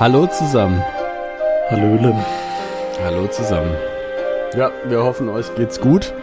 [0.00, 0.80] Hallo zusammen.
[1.70, 2.14] Hallölen.
[3.02, 3.74] Hallo zusammen.
[4.56, 6.14] Ja, wir hoffen, euch geht's gut.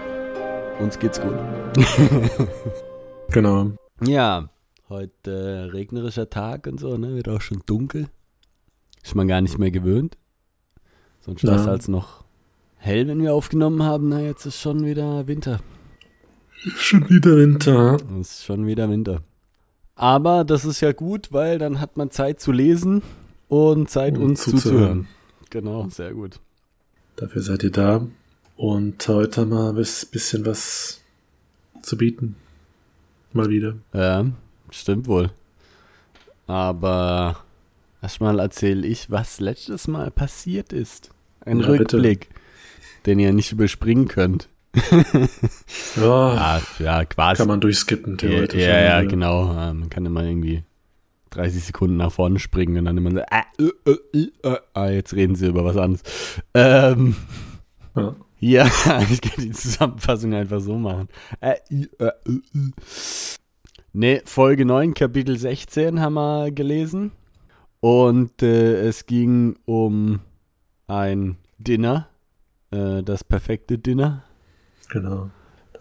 [0.80, 1.36] Uns geht's gut.
[3.32, 3.72] Genau.
[4.02, 4.50] Ja,
[4.88, 7.16] heute regnerischer Tag und so, ne?
[7.16, 8.08] Wird auch schon dunkel.
[9.04, 10.18] Ist man gar nicht mehr gewöhnt.
[11.20, 12.24] Sonst war es als noch
[12.78, 14.08] hell, wenn wir aufgenommen haben.
[14.08, 15.60] Na, jetzt ist schon wieder Winter.
[16.78, 17.98] Schon wieder Winter.
[18.22, 19.22] Es ist schon wieder Winter.
[19.96, 23.02] Aber das ist ja gut, weil dann hat man Zeit zu lesen
[23.48, 24.62] und Zeit, uns zuzuhören.
[24.62, 25.08] zuzuhören.
[25.50, 26.40] Genau, sehr gut.
[27.16, 28.06] Dafür seid ihr da.
[28.58, 31.02] Und heute haben wir ein bisschen was
[31.82, 32.36] zu bieten.
[33.34, 33.76] Mal wieder.
[33.94, 34.26] Ja,
[34.72, 35.30] stimmt wohl.
[36.48, 37.38] Aber
[38.02, 41.10] erstmal erzähle ich, was letztes Mal passiert ist.
[41.42, 41.98] Ein Ja, bitte.
[41.98, 42.30] Rückblick,
[43.06, 44.48] den ihr nicht überspringen könnt.
[45.96, 47.38] Ja, Ja, ja quasi.
[47.38, 48.62] kann man durchskippen, ja, theoretisch.
[48.62, 49.54] ja, ja, Aber, genau.
[49.54, 50.64] Ja, Man kann immer irgendwie
[51.36, 55.36] 30 Sekunden nach vorne springen und dann immer so, ah, äh, äh, äh, jetzt reden
[55.36, 56.04] sie über was anderes.
[56.54, 57.16] Ähm,
[57.96, 58.16] Ja.
[58.40, 58.66] ja,
[59.10, 61.08] ich kann die Zusammenfassung einfach so machen.
[63.94, 67.12] Ne, Folge 9, Kapitel 16 haben wir gelesen.
[67.80, 70.20] Und es ging um
[70.88, 72.10] ein Dinner.
[72.72, 74.24] Das perfekte Dinner.
[74.90, 75.30] Genau.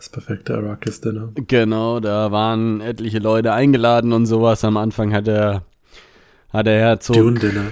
[0.04, 1.30] Das perfekte Arrakis-Dinner.
[1.34, 4.62] Genau, da waren etliche Leute eingeladen und sowas.
[4.62, 5.62] Am Anfang hat der,
[6.50, 7.64] hat der Herzog, Dune-Dinner.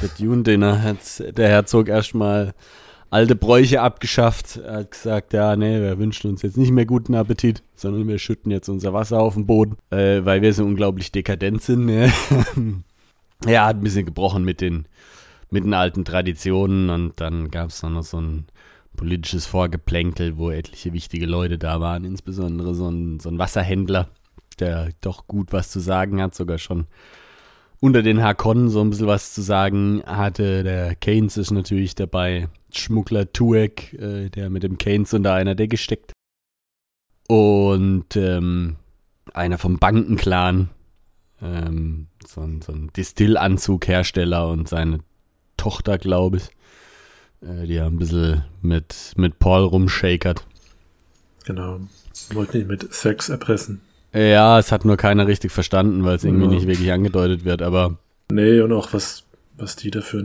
[0.00, 2.54] der Dune-Dinner, hat der Herzog erstmal
[3.10, 4.56] alte Bräuche abgeschafft.
[4.64, 8.18] Er hat gesagt, ja, nee, wir wünschen uns jetzt nicht mehr guten Appetit, sondern wir
[8.18, 11.84] schütten jetzt unser Wasser auf den Boden, äh, weil wir so unglaublich dekadent sind.
[11.84, 12.10] Ne?
[13.46, 14.86] er hat ein bisschen gebrochen mit den,
[15.50, 18.46] mit den alten Traditionen und dann gab es noch so ein
[18.96, 24.08] politisches Vorgeplänkel, wo etliche wichtige Leute da waren, insbesondere so ein, so ein Wasserhändler,
[24.58, 26.86] der doch gut was zu sagen hat, sogar schon
[27.80, 30.62] unter den Hakonnen so ein bisschen was zu sagen hatte.
[30.62, 35.76] Der Keynes ist natürlich dabei, Schmuggler Tuek, äh, der mit dem Keynes unter einer Decke
[35.76, 36.12] steckt.
[37.28, 38.76] Und ähm,
[39.32, 40.70] einer vom Bankenclan,
[41.42, 45.00] ähm, so ein, so ein Distillanzughersteller und seine
[45.56, 46.50] Tochter, glaube ich,
[47.46, 50.44] äh, die ja ein bisschen mit, mit Paul rumshakert.
[51.44, 51.80] Genau.
[52.32, 53.80] Wollte nicht mit Sex erpressen.
[54.12, 56.50] Ja, es hat nur keiner richtig verstanden, weil es irgendwie Ja.
[56.52, 57.98] nicht wirklich angedeutet wird, aber
[58.30, 59.24] Nee, und auch was,
[59.58, 60.24] was die dafür.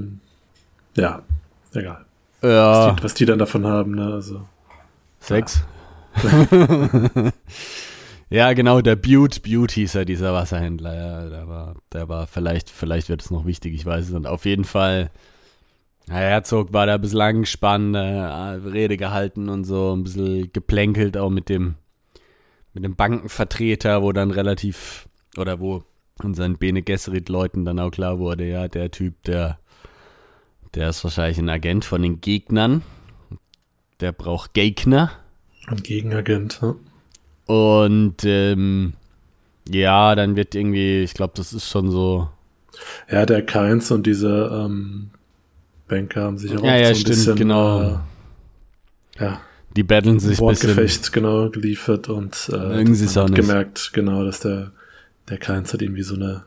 [0.95, 1.23] Ja,
[1.73, 2.05] egal.
[2.41, 4.13] ja, Was, die, was die dann davon haben, ne?
[4.13, 4.47] Also.
[5.19, 5.63] Sex.
[8.29, 12.69] ja, genau, der Butte, Butte hieß ja dieser Wasserhändler, ja, der war, der war, vielleicht,
[12.69, 14.27] vielleicht wird es noch wichtig, ich weiß es nicht.
[14.27, 15.09] Auf jeden Fall,
[16.09, 21.29] Herr Herzog war da bislang gespannt, äh, Rede gehalten und so, ein bisschen geplänkelt auch
[21.29, 21.75] mit dem,
[22.73, 25.83] mit dem Bankenvertreter, wo dann relativ, oder wo
[26.23, 29.59] unseren Bene Gesserit-Leuten dann auch klar wurde, ja, der Typ, der,
[30.73, 32.81] der ist wahrscheinlich ein Agent von den Gegnern.
[33.99, 35.11] Der braucht Gegner.
[35.67, 36.59] Ein Gegenagent.
[36.61, 36.75] Ja?
[37.45, 38.93] Und ähm,
[39.67, 42.29] ja, dann wird irgendwie, ich glaube, das ist schon so.
[43.11, 45.11] Ja, der Keins und diese ähm,
[45.89, 47.81] Banker haben sich auch Ja, ja, so ein stimmt, bisschen genau.
[49.17, 49.41] äh, ja,
[49.75, 50.69] Die betteln sich ein bisschen.
[50.69, 54.71] Wortgefecht genau geliefert und äh, auch hat gemerkt, genau, dass der
[55.27, 56.43] der Keins hat irgendwie so eine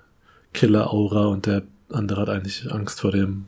[0.54, 3.47] Killer-Aura und der andere hat eigentlich Angst vor dem.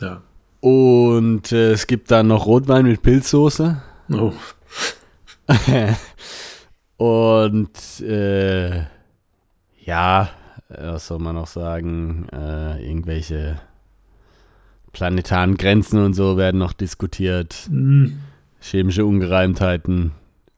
[0.00, 0.20] Ja.
[0.60, 3.80] Und äh, es gibt dann noch Rotwein mit Pilzsoße.
[4.10, 4.32] Oh,
[6.96, 8.84] Und äh,
[9.84, 10.30] ja,
[10.68, 12.26] was soll man noch sagen?
[12.32, 13.60] Äh, irgendwelche
[14.94, 17.68] planetaren Grenzen und so werden noch diskutiert.
[17.68, 18.18] hm,
[18.60, 20.12] chemische Ungereimtheiten.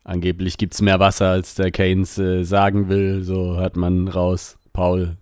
[0.05, 3.25] Angeblich gibt's mehr Wasser, als der Keynes äh, sagen will.
[3.25, 5.17] So hört man raus, Paul.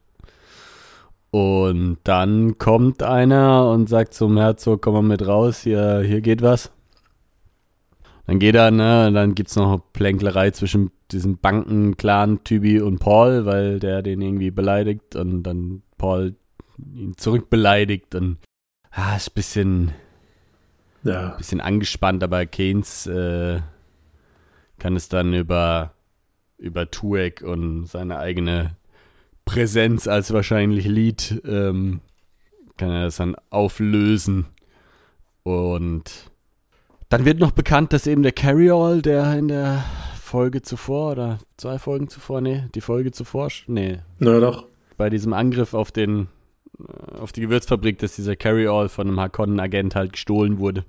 [1.30, 6.42] Und dann kommt einer und sagt zum Herzog, komm mal mit raus, hier, hier geht
[6.42, 6.70] was.
[8.26, 13.80] Dann geht er, ne, und dann gibt's noch Plänklerei zwischen diesem Bankenclan-Typi und Paul, weil
[13.80, 16.34] der den irgendwie beleidigt und dann Paul
[16.94, 18.38] ihn zurückbeleidigt und
[18.94, 19.92] ah, ist ein bisschen,
[21.02, 23.60] ja, bisschen angespannt, aber Keynes äh,
[24.78, 25.92] kann es dann über,
[26.58, 28.76] über Tuek und seine eigene
[29.44, 32.00] Präsenz als wahrscheinlich Lead, ähm,
[32.76, 34.46] kann er das dann auflösen.
[35.42, 36.30] Und
[37.08, 39.84] dann wird noch bekannt, dass eben der Carryall, der in der
[40.20, 44.66] Folge zuvor oder zwei Folgen zuvor, nee, die Folge zuvor, nee, na doch.
[44.96, 46.28] bei diesem Angriff auf den
[47.20, 50.84] auf die Gewürzfabrik, dass dieser Carry-All von einem Harkonnen-Agent halt gestohlen wurde.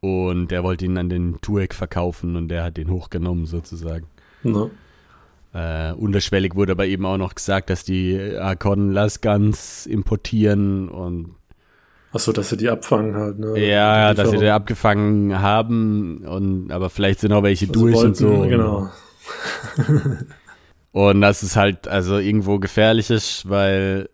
[0.00, 4.06] Und der wollte ihn an den Tuek verkaufen und der hat den hochgenommen sozusagen.
[4.42, 4.70] Na,
[5.54, 11.34] Äh, unterschwellig wurde aber eben auch noch gesagt, dass die Harkonnen Lasguns importieren und
[12.10, 13.58] Achso, dass sie die abfangen halt, ne?
[13.58, 17.94] Ja, Die dass sie den abgefangen haben und aber vielleicht sind auch welche Also durch
[17.94, 18.40] wollten, und so.
[18.48, 18.88] Genau.
[20.92, 24.10] Und das ist halt also irgendwo gefährlich ist, weil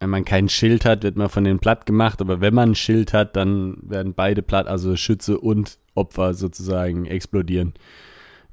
[0.00, 2.74] wenn man kein Schild hat, wird man von denen platt gemacht, aber wenn man ein
[2.74, 7.74] Schild hat, dann werden beide platt, also Schütze und Opfer sozusagen explodieren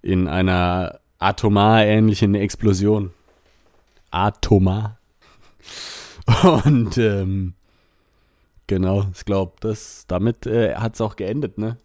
[0.02, 3.12] in einer atomar ähnlichen Explosion.
[4.12, 4.98] Atomar.
[6.66, 7.54] Und ähm,
[8.68, 11.78] genau, ich glaube, das damit äh, hat es auch geendet, ne?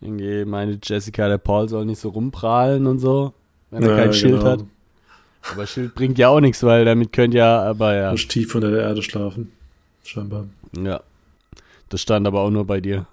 [0.00, 3.32] Irgendwie meine Jessica, der Paul soll nicht so rumprahlen und so,
[3.70, 4.50] wenn er Ja, kein Schild genau.
[4.50, 4.64] hat.
[5.52, 8.10] Aber Schild bringt ja auch nichts, weil damit könnt ja, aber ja.
[8.10, 9.52] Muss tief unter der Erde schlafen.
[10.02, 10.46] Scheinbar.
[10.76, 11.02] Ja.
[11.88, 13.06] Das stand aber auch nur bei dir.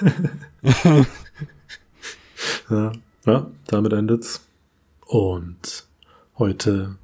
[2.70, 2.92] Ja,
[3.26, 4.46] ja damit endet's.
[5.06, 5.86] Und
[6.38, 6.96] heute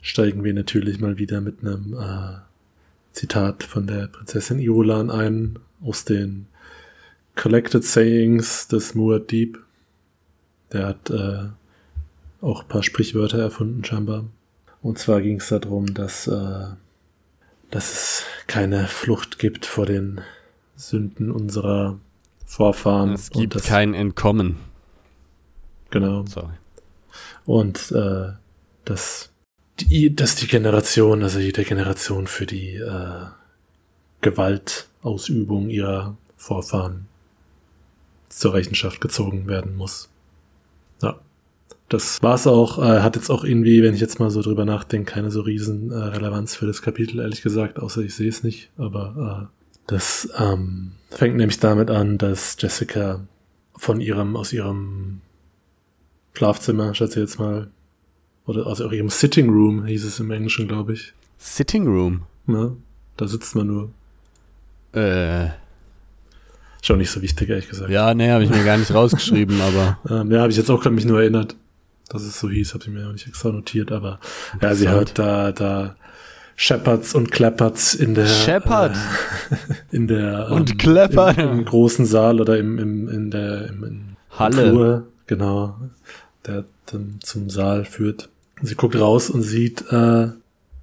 [0.00, 2.38] steigen wir natürlich mal wieder mit einem äh,
[3.12, 6.46] Zitat von der Prinzessin Iolan ein aus den
[7.36, 9.58] Collected Sayings des Muad'Dib.
[10.72, 11.48] Der hat äh,
[12.42, 14.24] auch ein paar Sprichwörter erfunden scheinbar.
[14.82, 16.66] Und zwar ging es darum, dass, äh,
[17.70, 20.20] dass es keine Flucht gibt vor den
[20.76, 21.98] Sünden unserer
[22.44, 23.12] Vorfahren.
[23.12, 24.56] Es gibt das, kein Entkommen.
[25.90, 26.26] Genau.
[26.26, 26.52] Sorry.
[27.44, 28.32] Und äh,
[28.84, 29.30] dass,
[29.78, 33.26] die, dass die Generation, also jede Generation für die äh,
[34.20, 37.06] Gewaltausübung ihrer Vorfahren
[38.28, 40.11] zur Rechenschaft gezogen werden muss.
[41.92, 41.98] Ja.
[41.98, 45.12] Das war's auch, äh, hat jetzt auch irgendwie, wenn ich jetzt mal so drüber nachdenke,
[45.12, 48.70] keine so riesen äh, Relevanz für das Kapitel, ehrlich gesagt, außer ich sehe es nicht.
[48.78, 53.20] Aber äh, das ähm, fängt nämlich damit an, dass Jessica
[53.76, 55.20] von ihrem, aus ihrem
[56.32, 57.68] Schlafzimmer, schätze ich jetzt mal,
[58.46, 61.12] oder aus ihrem Sitting Room hieß es im Englischen, glaube ich.
[61.38, 62.22] Sitting Room.
[62.46, 62.76] Ne?
[63.16, 63.90] Da sitzt man nur.
[64.92, 65.50] Äh,
[66.84, 67.90] Schon nicht so wichtig, ehrlich gesagt.
[67.90, 70.80] ja, nee, habe ich mir gar nicht rausgeschrieben, aber Ähm, ja, habe ich jetzt auch
[70.80, 71.54] gerade mich nur erinnert,
[72.08, 74.20] dass es so hieß, habe ich mir auch nicht extra notiert, aber
[74.60, 75.96] ja, sie hört da, da
[76.56, 78.94] Shepherds und Clapperts in der Shepherd
[79.50, 81.38] äh, in der Und Clappert.
[81.38, 84.70] im, im großen Saal oder im, im in der im, im Halle.
[84.70, 85.76] Flur, genau,
[86.46, 88.28] der dann zum Saal führt.
[88.60, 90.28] Sie guckt raus und sieht äh,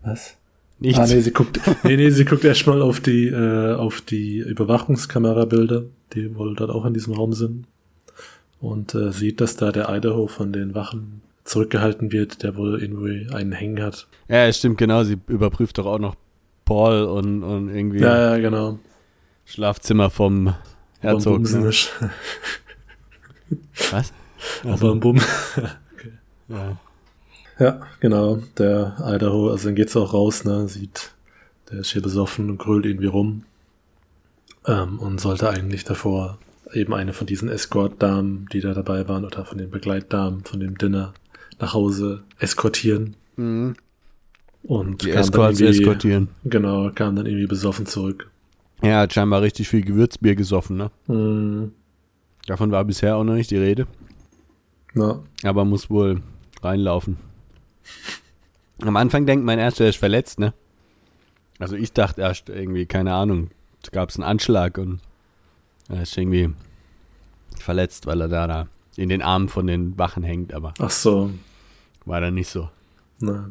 [0.03, 0.35] was?
[0.79, 0.99] nichts.
[0.99, 5.83] Ah, nee, sie guckt, nee, nee, sie guckt erstmal auf die, äh, auf die Überwachungskamerabilder,
[6.13, 7.65] die wohl dort auch in diesem Raum sind.
[8.59, 13.27] Und äh, sieht, dass da der Idaho von den Wachen zurückgehalten wird, der wohl irgendwie
[13.33, 14.07] einen Hängen hat.
[14.27, 15.03] Ja, stimmt, genau.
[15.03, 16.15] Sie überprüft doch auch noch
[16.65, 18.79] Paul und, und irgendwie Ja, ja, genau.
[19.45, 20.53] Schlafzimmer vom
[20.99, 21.41] Herzog.
[21.41, 21.71] Ne?
[23.91, 24.13] Was?
[24.63, 25.19] Aber ein Bumm.
[26.47, 26.77] Ja.
[27.59, 28.39] Ja, genau.
[28.57, 31.11] Der Idaho, also dann geht's auch raus, ne, sieht,
[31.69, 33.43] der ist hier besoffen und grölt irgendwie rum.
[34.65, 36.37] Ähm, und sollte eigentlich davor
[36.73, 40.77] eben eine von diesen Escort-Damen, die da dabei waren, oder von den Begleitdamen von dem
[40.77, 41.13] Dinner
[41.59, 43.15] nach Hause eskortieren.
[43.35, 43.75] Mhm.
[44.63, 46.29] Und Die kam dann Escorts eskortieren.
[46.43, 48.29] Genau, kam dann irgendwie besoffen zurück.
[48.81, 50.91] Er hat scheinbar richtig viel Gewürzbier gesoffen, ne?
[51.07, 51.71] Hm,
[52.45, 53.87] Davon war bisher auch noch nicht die Rede.
[54.93, 56.21] na, Aber muss wohl
[56.61, 57.17] reinlaufen.
[58.81, 60.53] Am Anfang denkt man erst, er ist verletzt, ne?
[61.59, 63.49] Also ich dachte erst irgendwie, keine Ahnung,
[63.83, 64.99] es gab einen Anschlag und
[65.89, 66.49] er ist irgendwie
[67.59, 71.31] verletzt, weil er da, da in den Armen von den Wachen hängt, aber ach so,
[72.05, 72.69] war dann nicht so.
[73.19, 73.49] na,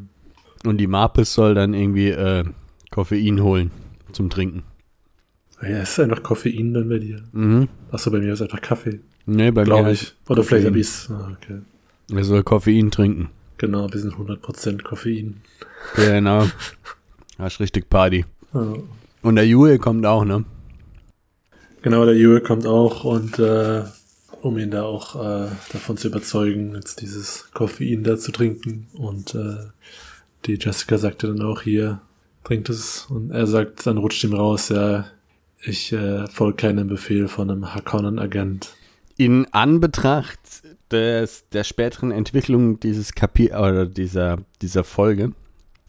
[0.65, 2.43] Und die Marpes soll dann irgendwie äh,
[2.91, 3.71] Koffein holen
[4.11, 4.63] zum Trinken.
[5.61, 7.23] ja, es ist einfach Koffein dann bei dir.
[7.31, 7.67] Mhm.
[7.91, 10.13] Ach so, bei mir ist einfach Kaffee, Nee, bei mir glaube halt ich.
[10.27, 10.65] Oder vielleicht Koffein.
[10.67, 11.09] habe ich's.
[11.11, 11.59] Ah, okay.
[12.11, 13.29] Er soll Koffein trinken.
[13.57, 15.41] Genau, wir sind 100% Koffein.
[15.95, 16.47] Genau.
[17.37, 18.25] Hast richtig Party.
[18.53, 18.73] Ja.
[19.21, 20.45] Und der Jule kommt auch, ne?
[21.81, 23.83] Genau, der Jule kommt auch und äh,
[24.41, 28.87] um ihn da auch äh, davon zu überzeugen, jetzt dieses Koffein da zu trinken.
[28.93, 29.55] Und äh,
[30.45, 32.01] die Jessica sagte dann auch hier,
[32.43, 33.07] trinkt es.
[33.09, 35.05] Und er sagt, dann rutscht ihm raus, ja,
[35.61, 38.73] ich äh, folge keinem Befehl von einem Harkonnen-Agent.
[39.17, 40.39] In Anbetracht
[40.91, 45.33] des, der späteren Entwicklung dieses Kapi oder dieser, dieser Folge,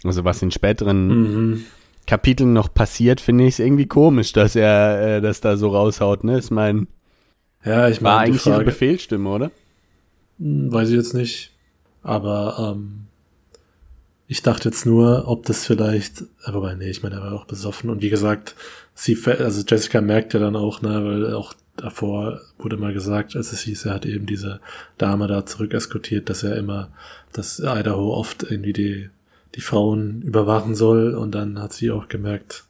[0.02, 1.06] also was in späteren
[1.52, 1.64] Mhm.
[2.06, 6.24] Kapiteln noch passiert, finde ich es irgendwie komisch, dass er äh, das da so raushaut,
[6.24, 6.38] ne?
[6.38, 6.86] Ich meine,
[7.64, 9.50] Ja, ich war meine, die eigentlich ihre Frage, Befehlsstimme, oder?
[10.38, 11.52] Hm, weiß ich jetzt nicht.
[12.02, 13.06] Aber ähm,
[14.26, 17.46] ich dachte jetzt nur, ob das vielleicht, äh, wobei, nee, ich meine, er war auch
[17.46, 17.90] besoffen.
[17.90, 18.54] Und wie gesagt,
[18.94, 23.52] sie, also Jessica merkt ja dann auch, ne, weil auch davor wurde mal gesagt, als
[23.52, 24.60] es hieß, er hat eben diese
[24.98, 26.90] Dame da zurück eskortiert, dass er immer,
[27.32, 29.10] dass Idaho oft irgendwie die,
[29.54, 31.14] die Frauen überwachen soll.
[31.14, 32.64] Und dann hat sie auch gemerkt,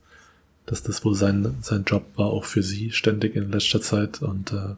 [0.67, 4.23] dass das wohl sein, sein Job war, auch für sie ständig in letzter Zeit.
[4.23, 4.75] Und äh,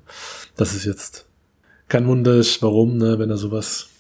[0.57, 1.27] das ist jetzt
[1.89, 3.91] kein Wunder warum, ne, wenn er sowas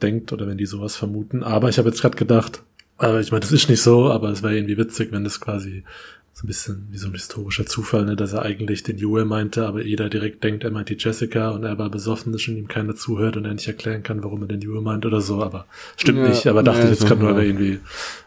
[0.00, 1.42] denkt oder wenn die sowas vermuten.
[1.42, 2.62] Aber ich habe jetzt gerade gedacht,
[2.96, 5.84] aber ich meine, das ist nicht so, aber es wäre irgendwie witzig, wenn das quasi
[6.32, 9.66] so ein bisschen wie so ein historischer Zufall, ne, dass er eigentlich den Joel meinte,
[9.66, 12.68] aber jeder direkt denkt, er meint die Jessica und er war besoffen ist und ihm
[12.68, 15.66] keiner zuhört und er nicht erklären kann, warum er den Joel meint oder so, aber
[15.96, 17.80] stimmt ja, nicht, aber dachte ja, ich jetzt gerade nur, wäre irgendwie,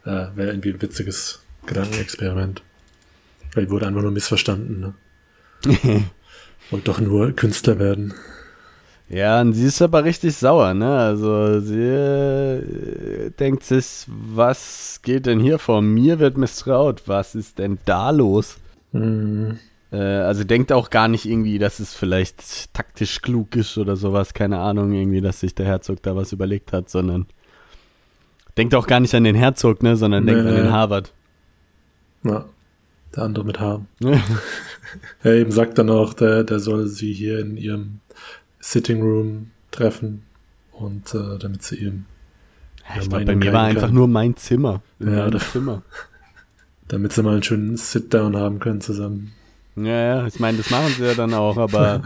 [0.06, 2.62] äh, wäre irgendwie ein witziges Gedankenexperiment.
[3.54, 4.94] Weil wurde einfach nur missverstanden, ne?
[6.70, 8.14] Wollte doch nur Künstler werden.
[9.14, 10.98] Ja, und sie ist aber richtig sauer, ne?
[10.98, 15.84] Also sie äh, denkt sich, was geht denn hier vor?
[15.84, 17.04] Mir wird misstraut.
[17.06, 18.58] Was ist denn da los?
[18.92, 19.60] Mhm.
[19.92, 24.34] Äh, also denkt auch gar nicht irgendwie, dass es vielleicht taktisch klug ist oder sowas.
[24.34, 27.28] Keine Ahnung, irgendwie, dass sich der Herzog da was überlegt hat, sondern
[28.58, 29.96] denkt auch gar nicht an den Herzog, ne?
[29.96, 31.14] Sondern nee, denkt an den Harvard.
[32.24, 32.46] Ja,
[33.16, 33.86] der andere mit Haar.
[35.24, 38.00] er eben sagt dann auch, der, der soll sie hier in ihrem
[38.64, 40.24] Sitting Room treffen
[40.72, 42.06] und äh, damit sie ihm.
[42.88, 43.76] Ja, ich glaube, bei mir war kann.
[43.76, 44.82] einfach nur mein Zimmer.
[45.00, 45.84] Ja, das Zimmer.
[46.88, 49.34] damit sie mal einen schönen Sit-Down haben können zusammen.
[49.76, 52.04] Ja, ja, ich meine, das machen sie ja dann auch, aber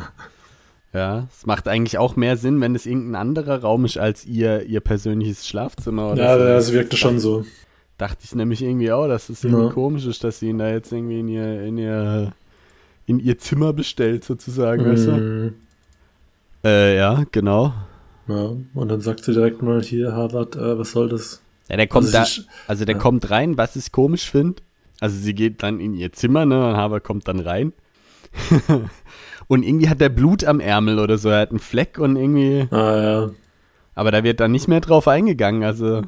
[0.94, 4.64] ja, es macht eigentlich auch mehr Sinn, wenn es irgendein anderer Raum ist als ihr,
[4.64, 6.14] ihr persönliches Schlafzimmer.
[6.14, 6.44] Oder ja, so.
[6.44, 7.46] ja, es wirkte schon so.
[8.00, 9.72] Dachte ich nämlich irgendwie auch, dass es irgendwie ja.
[9.72, 12.34] komisch ist, dass sie ihn da jetzt irgendwie in ihr, in ihr,
[13.06, 14.92] in ihr Zimmer bestellt, sozusagen, mm.
[14.92, 15.54] weißt du?
[16.64, 17.74] Äh, ja, genau.
[18.28, 21.42] Ja, und dann sagt sie direkt mal hier, Harvard, äh, was soll das?
[21.70, 23.02] Ja, der kommt also da, ich, also der ja.
[23.02, 24.62] kommt rein, was ich komisch finde.
[25.00, 27.74] Also sie geht dann in ihr Zimmer, ne, und Harvard kommt dann rein.
[29.48, 32.68] und irgendwie hat der Blut am Ärmel oder so, er hat einen Fleck und irgendwie.
[32.72, 33.30] Ah, ja.
[33.96, 36.02] Aber da wird dann nicht mehr drauf eingegangen, also.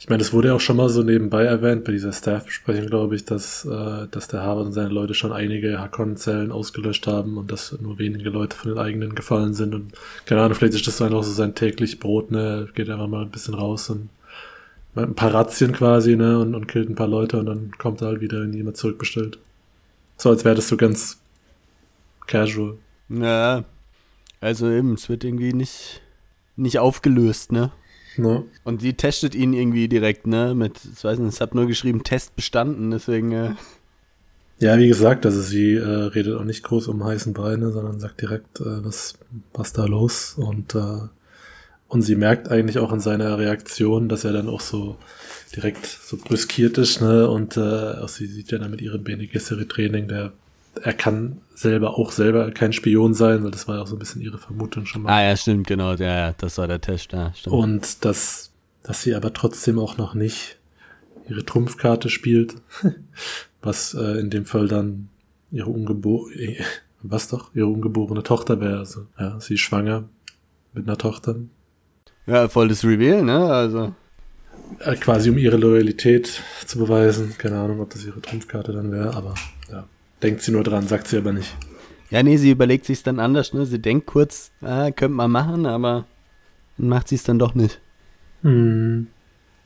[0.00, 3.16] Ich meine, es wurde ja auch schon mal so nebenbei erwähnt bei dieser Staff-Besprechung, glaube
[3.16, 7.50] ich, dass, äh, dass der Harvard und seine Leute schon einige Hakon-Zellen ausgelöscht haben und
[7.50, 9.74] dass nur wenige Leute von den eigenen gefallen sind.
[9.74, 9.92] Und
[10.24, 12.68] keine Ahnung, vielleicht ist das so einfach so sein täglich Brot, ne?
[12.74, 14.08] Geht einfach mal ein bisschen raus und
[14.94, 16.38] ein paar Razzien quasi, ne?
[16.38, 19.38] Und, und killt ein paar Leute und dann kommt er halt wieder in jemand zurückbestellt.
[20.16, 21.18] So als wäre das so ganz
[22.28, 22.74] casual.
[23.08, 23.64] Ja,
[24.40, 26.02] also eben, es wird irgendwie nicht,
[26.54, 27.72] nicht aufgelöst, ne?
[28.18, 28.44] Ne?
[28.64, 30.54] Und sie testet ihn irgendwie direkt, ne?
[30.54, 33.32] Mit, ich weiß nicht, ich habe nur geschrieben, Test bestanden, deswegen.
[33.32, 33.50] Äh
[34.58, 38.20] ja, wie gesagt, also sie äh, redet auch nicht groß um heißen Beine, sondern sagt
[38.20, 39.14] direkt, äh, was,
[39.52, 41.08] was da los und äh,
[41.88, 44.98] und sie merkt eigentlich auch in seiner Reaktion, dass er dann auch so
[45.56, 47.28] direkt so brüskiert ist, ne?
[47.28, 50.32] Und äh, auch sie sieht ja dann mit ihrem Bene Training, der
[50.82, 53.98] er kann selber auch selber kein Spion sein, weil das war ja auch so ein
[53.98, 55.12] bisschen ihre Vermutung schon mal.
[55.12, 57.54] Ah ja, stimmt, genau, ja, ja das war der Test, ja, stimmt.
[57.54, 60.58] Und dass, dass sie aber trotzdem auch noch nicht
[61.28, 62.54] ihre Trumpfkarte spielt,
[63.62, 65.08] was äh, in dem Fall dann
[65.50, 66.56] ihre ungeborene,
[67.02, 68.78] was doch, ihre ungeborene Tochter wäre.
[68.78, 70.08] Also, ja, sie ist schwanger
[70.72, 71.36] mit einer Tochter.
[72.26, 73.38] Ja, voll das Reveal, ne?
[73.46, 73.94] Also.
[74.80, 77.34] Äh, quasi um ihre Loyalität zu beweisen.
[77.38, 79.34] Keine Ahnung, ob das ihre Trumpfkarte dann wäre, aber
[79.70, 79.86] ja.
[80.22, 81.54] Denkt sie nur dran, sagt sie aber nicht.
[82.10, 83.66] Ja, nee, sie überlegt sich dann anders, ne?
[83.66, 86.06] Sie denkt kurz, ah, könnte man machen, aber
[86.78, 87.80] dann macht sie es dann doch nicht.
[88.42, 89.08] Hm.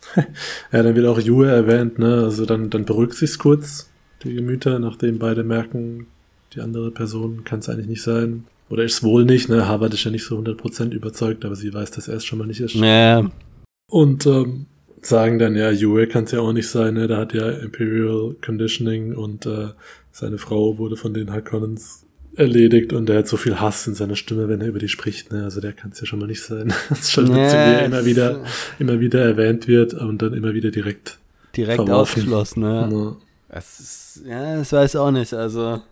[0.73, 2.23] ja, dann wird auch Jue erwähnt, ne?
[2.25, 3.91] Also dann, dann beruhigt sich's kurz,
[4.25, 6.09] die Gemüter, nachdem beide merken,
[6.55, 8.45] die andere Person kann es eigentlich nicht sein.
[8.69, 9.69] Oder ist es wohl nicht, ne?
[9.69, 12.47] Harvard ist ja nicht so 100% überzeugt, aber sie weiß, dass er es schon mal
[12.47, 12.75] nicht ist.
[12.75, 13.31] Ja.
[13.89, 14.67] Und ähm,
[15.03, 17.07] sagen dann, ja, Yue kann es ja auch nicht sein, ne?
[17.07, 19.69] Da hat ja Imperial Conditioning und äh,
[20.13, 22.05] seine Frau wurde von den Harkonnens
[22.37, 25.33] erledigt und er hat so viel Hass in seiner Stimme, wenn er über die spricht.
[25.33, 25.45] Ne?
[25.45, 26.73] Also der kann es ja schon mal nicht sein.
[26.89, 28.45] Das ist schon witzig, wie er immer wieder,
[28.79, 31.19] immer wieder erwähnt wird und dann immer wieder direkt
[31.57, 32.01] direkt verworfen.
[32.01, 32.61] ausgeschlossen.
[32.61, 32.89] Ne?
[32.91, 33.17] Ja.
[33.49, 35.35] Das ist, ja, das weiß auch nicht.
[35.35, 35.83] Also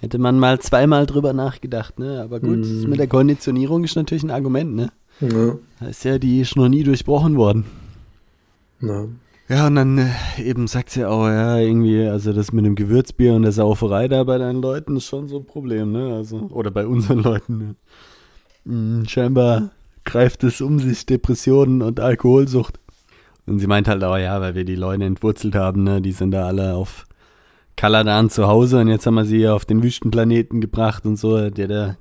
[0.00, 1.98] hätte man mal zweimal drüber nachgedacht.
[1.98, 2.20] Ne?
[2.20, 2.88] Aber gut, mm.
[2.88, 4.74] mit der Konditionierung ist natürlich ein Argument.
[4.74, 4.92] Ne?
[5.20, 5.56] Ja.
[5.80, 7.64] Da ist ja die ist noch nie durchbrochen worden.
[8.82, 9.06] Ja.
[9.48, 10.10] Ja, und dann äh,
[10.42, 14.24] eben sagt sie auch, ja, irgendwie, also das mit dem Gewürzbier und der Sauferei da
[14.24, 16.14] bei deinen Leuten ist schon so ein Problem, ne?
[16.14, 17.74] Also, oder bei unseren Leuten, ne?
[18.64, 19.70] Mhm, scheinbar
[20.04, 22.80] greift es um sich Depressionen und Alkoholsucht.
[23.46, 26.02] Und sie meint halt auch, ja, weil wir die Leute entwurzelt haben, ne?
[26.02, 27.06] Die sind da alle auf
[27.76, 31.50] Kaladan zu Hause und jetzt haben wir sie auf den Wüstenplaneten gebracht und so.
[31.50, 31.96] Der, der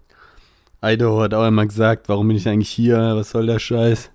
[0.83, 2.97] Idaho hat auch immer gesagt, warum bin ich eigentlich hier?
[2.97, 4.09] Was soll der Scheiß?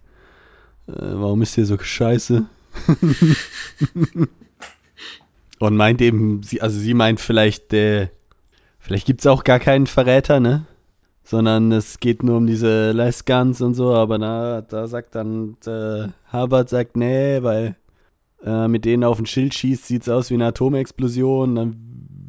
[0.89, 2.47] Äh, warum ist hier so scheiße?
[5.61, 8.09] Und meint eben, sie, also sie meint vielleicht, äh,
[8.79, 10.65] vielleicht gibt es auch gar keinen Verräter, ne?
[11.23, 15.57] Sondern es geht nur um diese Les Guns und so, aber da, da sagt dann
[15.67, 17.77] äh, Harvard sagt, nee, weil
[18.43, 21.55] äh, mit denen auf ein Schild schießt, sieht es aus wie eine Atomexplosion.
[21.55, 21.77] Dann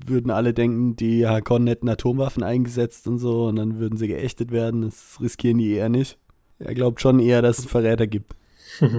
[0.05, 4.51] würden alle denken, die Hakon hätten Atomwaffen eingesetzt und so und dann würden sie geächtet
[4.51, 4.81] werden.
[4.81, 6.17] Das riskieren die eher nicht.
[6.59, 8.35] Er glaubt schon eher, dass es einen Verräter gibt.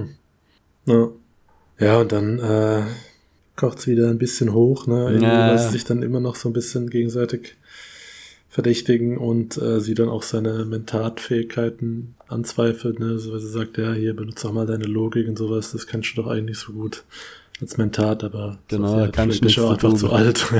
[0.86, 1.08] ja.
[1.84, 2.82] Ja, und dann äh,
[3.56, 4.86] kocht es wieder ein bisschen hoch.
[4.86, 5.04] Ne?
[5.04, 5.52] Irgendwie ja.
[5.52, 7.56] lassen sich dann immer noch so ein bisschen gegenseitig
[8.48, 13.06] verdächtigen und äh, sie dann auch seine Mentatfähigkeiten anzweifelt, ne?
[13.06, 16.12] Also, weil sie sagt, ja, hier benutze auch mal deine Logik und sowas, das kannst
[16.12, 17.04] du doch eigentlich so gut
[17.62, 20.44] als Mentat, aber genau, so, kann ich nicht auch einfach zu alt.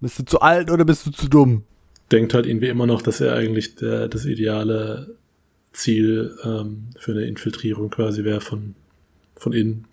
[0.00, 1.62] bist du zu alt oder bist du zu dumm?
[2.10, 5.14] Denkt halt irgendwie immer noch, dass er eigentlich der, das ideale
[5.72, 8.74] Ziel ähm, für eine Infiltrierung quasi wäre von,
[9.36, 9.86] von innen.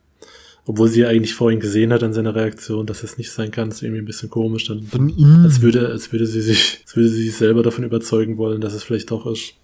[0.65, 3.69] Obwohl sie ja eigentlich vorhin gesehen hat an seiner Reaktion, dass es nicht sein kann,
[3.69, 4.67] ist irgendwie ein bisschen komisch.
[4.67, 5.41] Dann, Von ihm?
[5.43, 8.73] Als würde, als würde sie sich, als würde sie sich selber davon überzeugen wollen, dass
[8.73, 9.55] es vielleicht doch ist.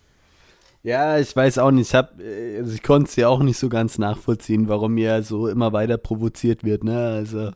[0.83, 1.89] Ja, ich weiß auch nicht.
[1.89, 2.19] Ich, hab,
[2.57, 5.97] also ich konnte es ja auch nicht so ganz nachvollziehen, warum er so immer weiter
[5.97, 6.97] provoziert wird, ne?
[6.97, 7.51] Also.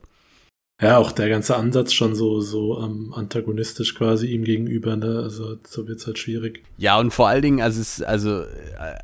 [0.82, 5.20] Ja, auch der ganze Ansatz schon so, so ähm, antagonistisch quasi ihm gegenüber, ne?
[5.24, 6.64] Also so wird es halt schwierig.
[6.78, 8.98] Ja, und vor allen Dingen, also es, also äh,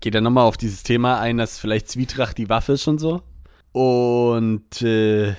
[0.00, 3.22] geht er nochmal auf dieses Thema ein, dass vielleicht Zwietracht die Waffe ist und so.
[3.72, 5.34] Und äh,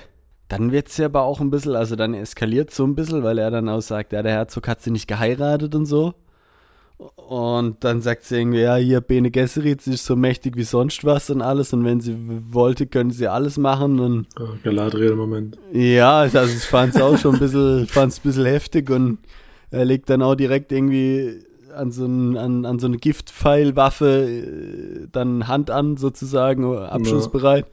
[0.48, 3.38] dann wird es ja aber auch ein bisschen, also dann eskaliert so ein bisschen, weil
[3.38, 6.14] er dann auch sagt, ja, der Herzog hat sie nicht geheiratet und so.
[7.16, 11.04] Und dann sagt sie irgendwie, ja, hier Bene Gesserit, sie ist so mächtig wie sonst
[11.04, 11.72] was und alles.
[11.72, 12.16] Und wenn sie
[12.52, 13.98] wollte, können sie alles machen.
[13.98, 15.58] Und oh, Galadriel Moment.
[15.72, 19.18] Ja, also ich fand es auch schon ein bisschen, fand's ein bisschen heftig und
[19.70, 25.08] er legt dann auch direkt irgendwie an so, ein, an, an so eine Giftpfeilwaffe äh,
[25.12, 27.66] dann Hand an, sozusagen, abschussbereit.
[27.66, 27.70] Ja.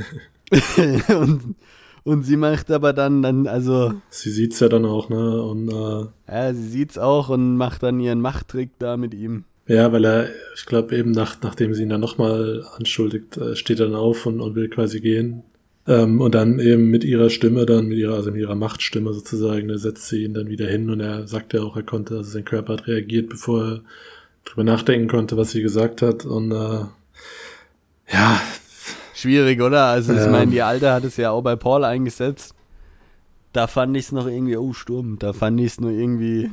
[1.16, 1.54] und,
[2.04, 3.94] und sie macht aber dann, dann also.
[4.08, 5.42] Sie sieht's ja dann auch, ne?
[5.42, 9.44] Und, äh, ja, sie sieht's auch und macht dann ihren Machttrick da mit ihm.
[9.66, 13.78] Ja, weil er, ich glaube, eben nach, nachdem sie ihn dann nochmal anschuldigt, äh, steht
[13.78, 15.44] er dann auf und, und will quasi gehen.
[15.86, 19.68] Ähm, und dann eben mit ihrer Stimme, dann mit ihrer, also mit ihrer Machtstimme sozusagen,
[19.68, 22.30] da setzt sie ihn dann wieder hin und er sagt ja auch, er konnte, also
[22.30, 23.80] sein Körper hat reagiert, bevor er
[24.44, 26.24] drüber nachdenken konnte, was sie gesagt hat.
[26.24, 26.84] Und äh,
[28.12, 28.40] ja.
[29.14, 29.84] Schwierig, oder?
[29.84, 32.54] Also ich meine, die Alte hat es ja auch bei Paul eingesetzt.
[33.52, 36.50] Da fand ich es noch irgendwie, oh Sturm, da fand ich es nur irgendwie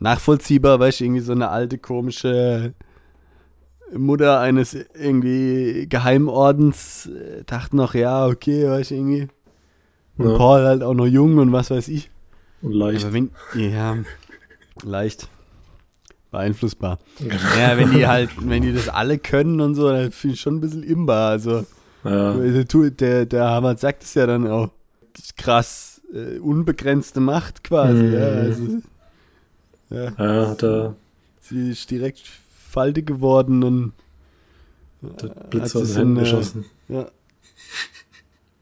[0.00, 2.72] nachvollziehbar, weil ich irgendwie so eine alte komische
[3.96, 9.28] Mutter eines irgendwie Geheimordens äh, dachte noch, ja, okay, weiß ich irgendwie.
[10.18, 10.36] Und ja.
[10.36, 12.10] Paul halt auch noch jung und was weiß ich.
[12.60, 13.12] Und leicht.
[13.12, 13.96] Wenn, ja,
[14.82, 15.28] leicht.
[16.30, 16.98] Beeinflussbar.
[17.58, 20.56] ja, wenn die halt, wenn die das alle können und so, dann finde ich schon
[20.56, 21.30] ein bisschen imbar.
[21.30, 21.64] Also,
[22.04, 22.34] ja.
[22.34, 24.70] der, der Hammer sagt es ja dann auch.
[25.36, 28.02] Krass, äh, unbegrenzte Macht quasi.
[28.02, 28.12] Mhm.
[28.12, 28.62] Ja, also,
[29.90, 30.12] ja.
[30.18, 30.94] ja, da.
[31.40, 32.22] Sie ist direkt
[32.68, 33.92] Falte geworden und
[35.00, 36.64] der Blitz aus den Händen geschossen.
[36.88, 37.10] Ja.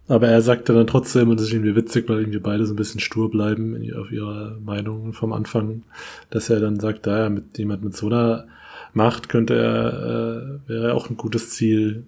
[0.08, 2.76] Aber er sagte dann trotzdem, und das ist irgendwie witzig, weil irgendwie beide so ein
[2.76, 5.82] bisschen stur bleiben auf ihrer Meinung vom Anfang,
[6.30, 8.46] dass er dann sagt, da ja, mit jemand mit so einer
[8.94, 12.04] Macht könnte er, äh, wäre auch ein gutes Ziel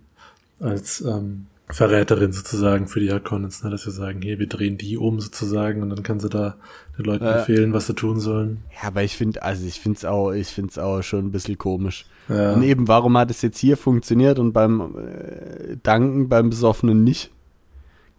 [0.61, 4.96] als ähm, Verräterin sozusagen für die Harkonnens, ne, dass wir sagen, hier, wir drehen die
[4.96, 6.57] um sozusagen und dann kann sie da
[6.96, 7.38] den Leuten ja.
[7.38, 8.62] befehlen, was sie tun sollen.
[8.74, 11.31] Ja, aber ich finde, also ich finde es auch, ich finde es auch schon ein
[11.31, 12.07] bisschen komisch.
[12.28, 12.54] Ja.
[12.54, 17.31] Und eben, warum hat es jetzt hier funktioniert und beim äh, Danken beim Besoffenen nicht?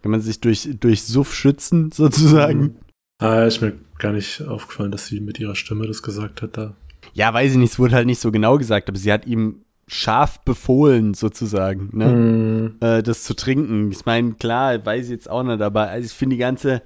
[0.02, 2.60] Kann man sich durch, durch Suff schützen, sozusagen?
[2.60, 2.74] Mhm.
[3.18, 6.74] Ah, ist mir gar nicht aufgefallen, dass sie mit ihrer Stimme das gesagt hat da.
[7.12, 9.62] Ja, weiß ich nicht, es wurde halt nicht so genau gesagt, aber sie hat ihm
[9.92, 12.06] scharf befohlen, sozusagen, ne?
[12.06, 12.76] Mm.
[12.80, 13.90] Äh, das zu trinken.
[13.90, 16.82] Ich meine, klar, weiß ich jetzt auch nicht, aber also ich finde die ganze,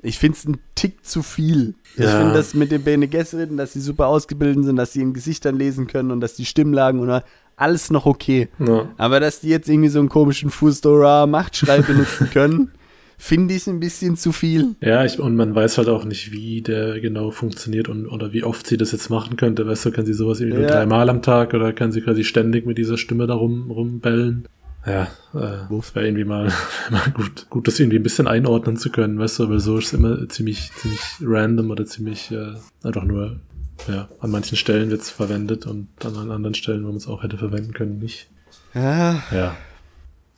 [0.00, 1.74] ich finde es ein Tick zu viel.
[1.96, 2.06] Ja.
[2.06, 5.14] Ich finde das mit den Bene Gesseriten, dass sie super ausgebildet sind, dass sie in
[5.14, 7.22] Gesichtern lesen können und dass die Stimmlagen oder
[7.54, 8.48] alles noch okay.
[8.58, 8.88] Ja.
[8.96, 12.72] Aber dass die jetzt irgendwie so einen komischen Fußdora-Machtschrei benutzen können,
[13.20, 14.76] finde ich ein bisschen zu viel.
[14.80, 18.44] Ja, ich, und man weiß halt auch nicht, wie der genau funktioniert und oder wie
[18.44, 19.66] oft sie das jetzt machen könnte.
[19.66, 20.68] Weißt du, kann sie sowas irgendwie ja.
[20.68, 24.48] nur dreimal am Tag oder kann sie quasi ständig mit dieser Stimme da rum, rumbellen?
[24.86, 26.50] Ja, äh, es wäre irgendwie mal,
[26.90, 29.88] mal gut, gut, das irgendwie ein bisschen einordnen zu können, weißt du, weil so ist
[29.88, 33.38] es immer ziemlich, ziemlich random oder ziemlich äh, einfach nur,
[33.86, 37.06] ja, an manchen Stellen wird es verwendet und dann an anderen Stellen, wo man es
[37.06, 38.30] auch hätte verwenden können, nicht.
[38.72, 39.22] Ja.
[39.30, 39.56] Ja.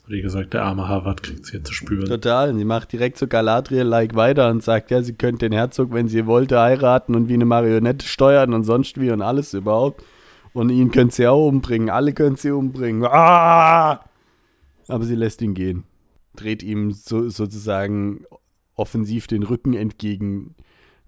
[0.07, 2.07] Wie gesagt, der arme Harvard kriegt sie jetzt zu spüren.
[2.07, 2.55] Total.
[2.55, 6.27] Sie macht direkt so Galadriel-like weiter und sagt, ja, sie könnte den Herzog, wenn sie
[6.27, 10.05] wollte, heiraten und wie eine Marionette steuern und sonst wie und alles überhaupt.
[10.53, 11.89] Und ihn könnte sie auch umbringen.
[11.89, 13.05] Alle können sie umbringen.
[13.05, 14.05] Ah!
[14.89, 15.85] Aber sie lässt ihn gehen.
[16.35, 18.25] Dreht ihm so, sozusagen
[18.75, 20.57] offensiv den Rücken entgegen,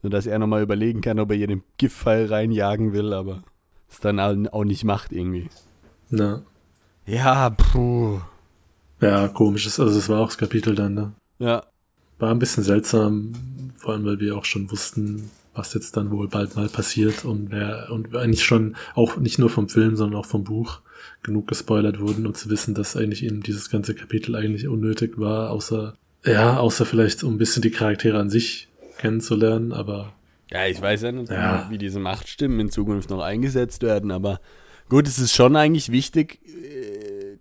[0.02, 3.42] sodass er nochmal überlegen kann, ob er ihr den Giftpfeil reinjagen will, aber
[3.90, 5.48] es dann auch nicht macht irgendwie.
[6.10, 6.42] Na.
[7.06, 8.20] Ja, puh.
[9.00, 11.12] Ja, komisches, also es war auch das Kapitel dann, ne?
[11.38, 11.64] Ja.
[12.18, 13.32] War ein bisschen seltsam,
[13.76, 17.50] vor allem weil wir auch schon wussten, was jetzt dann wohl bald mal passiert und
[17.50, 20.80] wer und eigentlich schon auch nicht nur vom Film, sondern auch vom Buch
[21.22, 25.50] genug gespoilert wurden, um zu wissen, dass eigentlich eben dieses ganze Kapitel eigentlich unnötig war,
[25.50, 30.14] außer ja, außer vielleicht um ein bisschen die Charaktere an sich kennenzulernen, aber
[30.50, 31.66] Ja, ich weiß ja nicht, Ja.
[31.70, 34.40] wie diese Machtstimmen in Zukunft noch eingesetzt werden, aber
[34.88, 36.93] gut, es ist schon eigentlich wichtig, äh,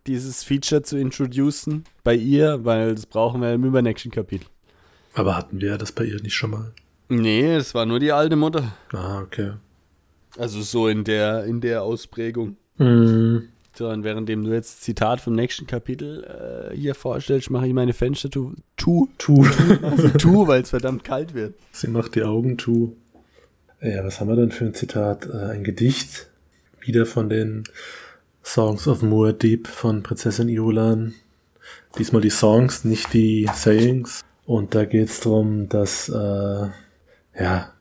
[0.07, 4.47] dieses Feature zu introducen bei ihr, weil das brauchen wir im übernächsten Kapitel.
[5.13, 6.71] aber hatten wir das bei ihr nicht schon mal?
[7.09, 8.73] Nee, es war nur die alte Mutter.
[8.91, 9.53] Ah, okay.
[10.37, 12.57] Also so in der, in der Ausprägung.
[12.77, 13.49] Mhm.
[13.75, 16.23] So, und währenddem du jetzt Zitat vom nächsten Kapitel
[16.71, 19.45] äh, hier vorstellst, mache ich meine Fenster tu, tu, Tu.
[19.81, 21.55] also tu, weil es verdammt kalt wird.
[21.71, 22.95] Sie macht die Augen tu.
[23.81, 25.25] Ja, was haben wir denn für ein Zitat?
[25.27, 26.29] Äh, ein Gedicht.
[26.81, 27.63] Wieder von den
[28.43, 31.13] Songs of Muad'Dib von Prinzessin Iolan.
[31.97, 34.23] Diesmal die Songs, nicht die Sayings.
[34.45, 36.67] Und da geht's drum, dass, äh,
[37.39, 37.73] ja,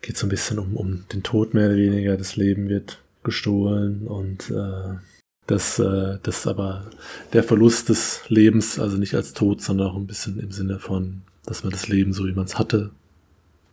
[0.00, 2.16] geht so ein bisschen um, um den Tod mehr oder weniger.
[2.16, 4.98] Das Leben wird gestohlen und äh,
[5.46, 6.90] das, äh, das aber
[7.32, 11.22] der Verlust des Lebens, also nicht als Tod, sondern auch ein bisschen im Sinne von,
[11.44, 12.90] dass man das Leben so, wie man es hatte,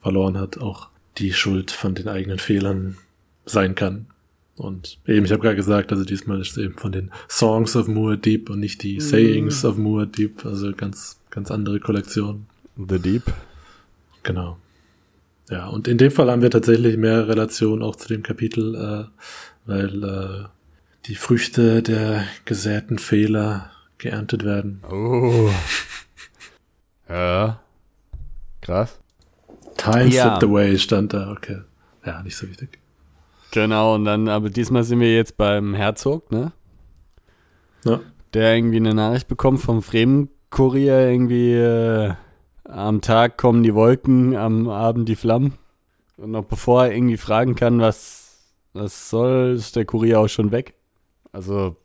[0.01, 2.97] verloren hat, auch die Schuld von den eigenen Fehlern
[3.45, 4.07] sein kann.
[4.61, 7.87] Und eben, ich habe gerade gesagt, also diesmal ist es eben von den Songs of
[7.87, 12.45] Muad'Dib und nicht die Sayings of Muad'Dib, also ganz, ganz andere Kollektion.
[12.77, 13.23] The Deep.
[14.21, 14.57] Genau.
[15.49, 19.05] Ja, und in dem Fall haben wir tatsächlich mehr Relation auch zu dem Kapitel, äh,
[19.65, 20.45] weil äh,
[21.07, 24.83] die Früchte der gesäten Fehler geerntet werden.
[24.91, 25.49] Oh.
[27.09, 27.59] Ja.
[28.61, 28.99] Krass.
[29.75, 30.37] Time Ja.
[30.37, 31.61] slipped away stand da, okay.
[32.05, 32.77] Ja, nicht so wichtig.
[33.51, 36.53] Genau, und dann, aber diesmal sind wir jetzt beim Herzog, ne?
[37.83, 37.99] Ja.
[38.33, 42.13] Der irgendwie eine Nachricht bekommt vom Fremenkurier, irgendwie äh,
[42.63, 45.57] am Tag kommen die Wolken, am Abend die Flammen.
[46.17, 50.51] Und noch bevor er irgendwie fragen kann, was das soll, ist der Kurier auch schon
[50.51, 50.75] weg.
[51.33, 51.75] Also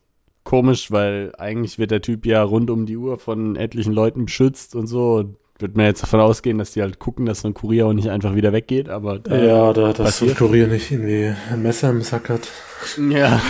[0.44, 4.76] komisch, weil eigentlich wird der Typ ja rund um die Uhr von etlichen Leuten beschützt
[4.76, 5.16] und so.
[5.16, 7.92] Und wird man jetzt davon ausgehen, dass die halt gucken, dass so ein Kurier auch
[7.92, 10.34] nicht einfach wieder weggeht, aber da- Ja, da dass so ein.
[10.34, 12.48] Kurier nicht irgendwie ein Messer im Sack hat.
[13.10, 13.40] Ja.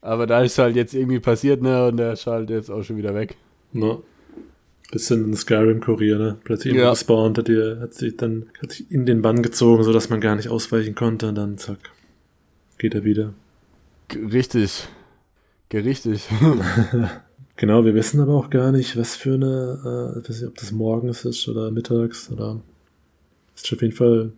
[0.00, 1.86] Aber da ist halt jetzt irgendwie passiert, ne?
[1.88, 3.36] Und der ist halt jetzt auch schon wieder weg.
[3.72, 3.98] Ne?
[4.92, 6.36] Bisschen ein Skyrim-Kurier, ne?
[6.44, 6.90] Plötzlich Ja.
[6.90, 10.36] gespawnt, hat, ihr, hat sich dann hat sich in den Bann gezogen, sodass man gar
[10.36, 11.28] nicht ausweichen konnte.
[11.30, 11.78] Und dann zack,
[12.78, 13.32] geht er wieder.
[14.08, 14.86] G richtig.
[15.70, 16.28] Gerichtig.
[17.56, 20.72] Genau, wir wissen aber auch gar nicht, was für eine, äh, weiß nicht, ob das
[20.72, 22.60] morgens ist oder mittags oder
[23.54, 24.32] ist auf jeden Fall,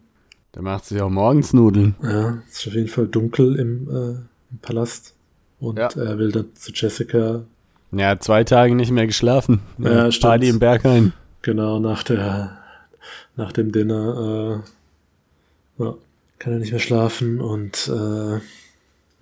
[0.54, 1.94] Der macht sich auch morgens Nudeln.
[2.02, 4.10] ja, es ist auf jeden Fall dunkel im, äh,
[4.50, 5.14] im Palast.
[5.60, 5.88] Und Ja.
[5.96, 7.44] er will dann zu Jessica,
[7.92, 9.60] Ja, zwei Tage nicht mehr geschlafen.
[9.78, 10.22] Ja, stimmt.
[10.30, 11.12] Party im Berghain.
[11.40, 12.58] genau nach der,
[13.36, 14.62] nach dem Dinner,
[15.78, 15.94] äh, ja,
[16.38, 18.40] kann er nicht mehr schlafen und äh,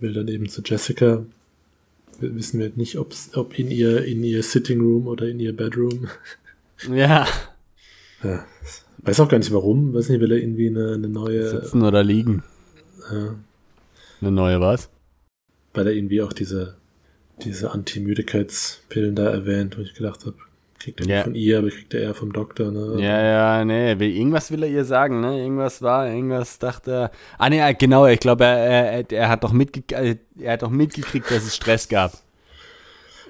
[0.00, 1.22] will dann eben zu Jessica.
[2.20, 6.08] Wissen wir nicht, ob's, ob in ihr, in ihr Sitting Room oder in ihr Bedroom.
[6.92, 7.26] Ja.
[8.22, 8.44] Ja,
[8.98, 9.94] weiß auch gar nicht warum.
[9.94, 12.42] Weiß nicht, will er irgendwie eine, eine neue, Sitzen oder liegen.
[13.12, 13.36] ja,
[14.20, 14.90] Eine neue was?
[15.72, 16.76] weil er irgendwie auch diese,
[17.44, 20.36] diese Anti-Müdigkeitspillen da erwähnt, wo ich gedacht habe,
[20.84, 21.14] kriegt er Ja.
[21.16, 23.00] nicht von ihr, aber kriegt er eher vom Doktor, ne?
[23.00, 25.40] Ja, ja, nee, will, irgendwas will er ihr sagen, ne?
[25.42, 27.10] Irgendwas war, irgendwas dachte er.
[27.38, 29.82] Ah, nee, genau, ich glaube, er, er, er hat doch mitge
[30.38, 32.12] er hat doch mitgekriegt, dass es Stress gab.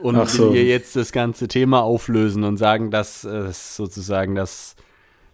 [0.03, 0.53] Und Ach so.
[0.53, 4.75] will ihr jetzt das ganze Thema auflösen und sagen, dass es sozusagen das,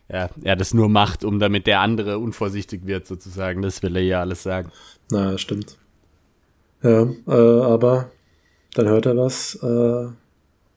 [0.08, 3.62] ja, er das nur macht, um damit der andere unvorsichtig wird, sozusagen.
[3.62, 4.70] Das will er ihr alles sagen.
[5.10, 5.78] Na, stimmt.
[6.82, 8.10] Ja, äh, aber
[8.74, 10.08] dann hört er was äh,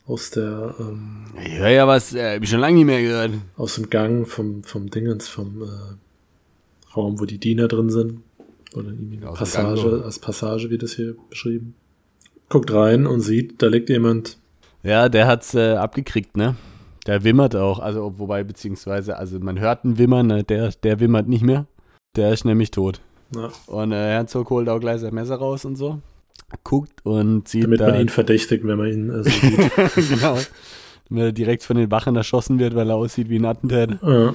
[0.05, 3.31] aus der ähm, Ich höre ja was, äh, hab ich schon lange nicht mehr gehört.
[3.57, 8.21] aus dem Gang vom, vom Dingens, vom äh, Raum, wo die Diener drin sind.
[8.75, 11.75] Oder irgendwie eine Aus Passage, als Passage wird das hier beschrieben.
[12.49, 14.37] Guckt rein und sieht, da liegt jemand.
[14.83, 16.55] Ja, der hat's äh, abgekriegt, ne?
[17.05, 20.43] Der wimmert auch, also ob- wobei beziehungsweise, also man hört einen Wimmern, ne?
[20.43, 21.65] der, der wimmert nicht mehr.
[22.15, 22.99] Der ist nämlich tot.
[23.35, 25.99] Na, Und äh, Herzog holt auch gleich sein Messer raus und so.
[26.63, 30.09] Guckt und sieht damit da, man ihn verdächtigt, wenn man ihn äh, so sieht.
[30.09, 30.37] genau.
[31.09, 33.99] Wenn er direkt von den Wachen erschossen wird, weil er aussieht wie ein Attentäter.
[34.01, 34.33] ja.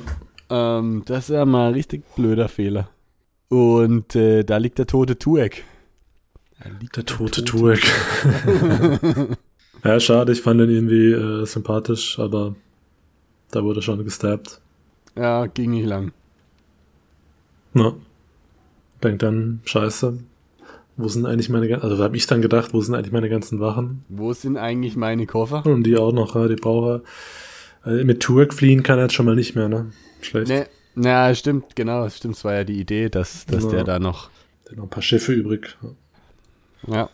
[0.51, 2.89] Ähm, das ist ja mal ein richtig blöder Fehler.
[3.49, 5.65] Und äh, da liegt der tote Tuek.
[6.63, 7.81] Da liegt Der tote Tuek.
[9.85, 12.57] ja, schade, ich fand ihn irgendwie äh, sympathisch, aber
[13.51, 14.61] da wurde er schon gestabbt.
[15.17, 16.13] Ja, ging nicht lang.
[17.75, 17.95] Na.
[19.03, 20.19] Denkt dann, scheiße,
[20.99, 24.05] wo sind eigentlich meine, also habe ich dann gedacht, wo sind eigentlich meine ganzen Wachen?
[24.09, 25.65] Wo sind eigentlich meine Koffer?
[25.65, 27.03] Und die auch noch, ja, die braucht
[27.87, 27.93] er.
[28.01, 29.93] Äh, mit Turk fliehen kann er jetzt schon mal nicht mehr, ne?
[30.21, 30.49] Schlecht.
[30.49, 33.71] Ne, na, stimmt, genau, stimmt, es war ja die Idee, dass, dass Ja.
[33.71, 34.29] der da noch,
[34.69, 35.79] Der noch ein paar Schiffe übrig.
[36.89, 37.09] ja,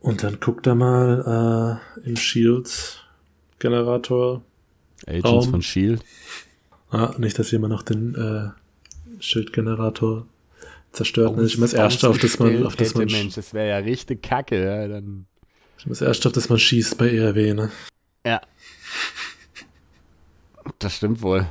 [0.00, 4.42] Und dann guckt er mal äh, im Shield-Generator.
[5.06, 5.50] Agents Raum.
[5.50, 6.00] von S.H.I.E.L.D.
[6.90, 8.48] Ah, nicht, dass jemand noch den äh,
[9.20, 10.26] Schildgenerator
[10.94, 11.32] zerstört.
[11.34, 11.46] Oh, ne?
[11.46, 14.22] ich bin das erste, auf das man, auf das man, Mensch, das wäre ja richtig
[14.22, 15.26] kacke, ja, dann,
[15.78, 17.70] ich bin das erste, auf das man schießt bei ERW, ne?
[18.26, 18.40] ja.
[20.78, 21.46] Das stimmt wohl.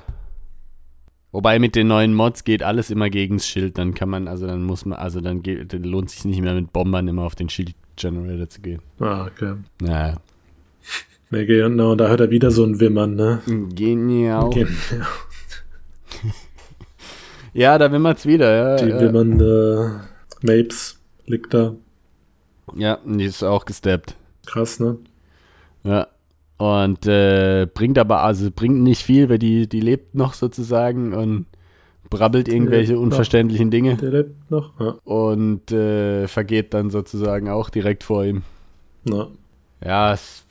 [1.31, 4.63] Wobei mit den neuen Mods geht alles immer gegens Schild, dann kann man, also dann
[4.63, 7.49] muss man, also dann, geht, dann lohnt sich nicht mehr mit Bombern immer auf den
[7.49, 8.81] Shield Generator zu gehen.
[8.99, 9.55] Ah, okay.
[9.81, 10.17] Naja.
[11.29, 13.41] Ne, genau, und da hört er wieder so ein Wimmern, ne?
[13.73, 14.49] Genial.
[14.51, 15.05] Genau.
[17.53, 18.75] Ja, da wimmert's wieder, ja.
[18.77, 18.99] Die ja.
[18.99, 20.01] wimmernde
[20.41, 21.75] Mapes liegt da.
[22.75, 24.15] Ja, die ist auch gesteppt.
[24.45, 24.97] Krass, ne?
[25.83, 26.07] Ja.
[26.57, 31.45] Und äh, bringt aber, also bringt nicht viel, weil die, die lebt noch sozusagen und
[32.09, 33.01] brabbelt irgendwelche noch.
[33.01, 34.79] unverständlichen Dinge Der lebt noch.
[34.79, 34.95] Ja.
[35.03, 38.43] und äh, vergeht dann sozusagen auch direkt vor ihm.
[39.03, 39.27] Na.
[39.83, 40.45] Ja, ist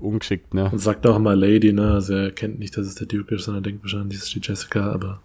[0.00, 0.70] ungeschickt, ne?
[0.72, 1.92] Und sagt auch mal Lady, ne?
[1.92, 4.40] Also er kennt nicht, dass es der Duke ist, sondern denkt wahrscheinlich, es ist die
[4.42, 5.20] Jessica, aber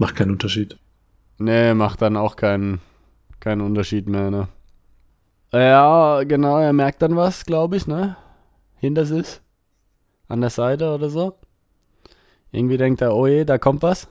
[0.00, 0.76] macht keinen Unterschied.
[1.38, 2.80] Ne, macht dann auch keinen,
[3.38, 4.48] keinen Unterschied mehr, ne?
[5.52, 8.16] Ja, genau, er merkt dann was, glaube ich, ne?
[8.78, 9.40] Hinter sich.
[10.28, 11.38] An der Seite oder so.
[12.50, 14.08] Irgendwie denkt er, oh je, da kommt was.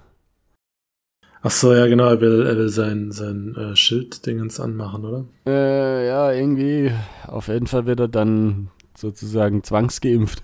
[1.42, 5.26] Ach so, ja, genau, er will, er will sein, sein äh, Schilddingens anmachen, oder?
[5.48, 6.92] Äh, ja, irgendwie,
[7.28, 10.44] auf jeden Fall wird er dann sozusagen zwangsgeimpft.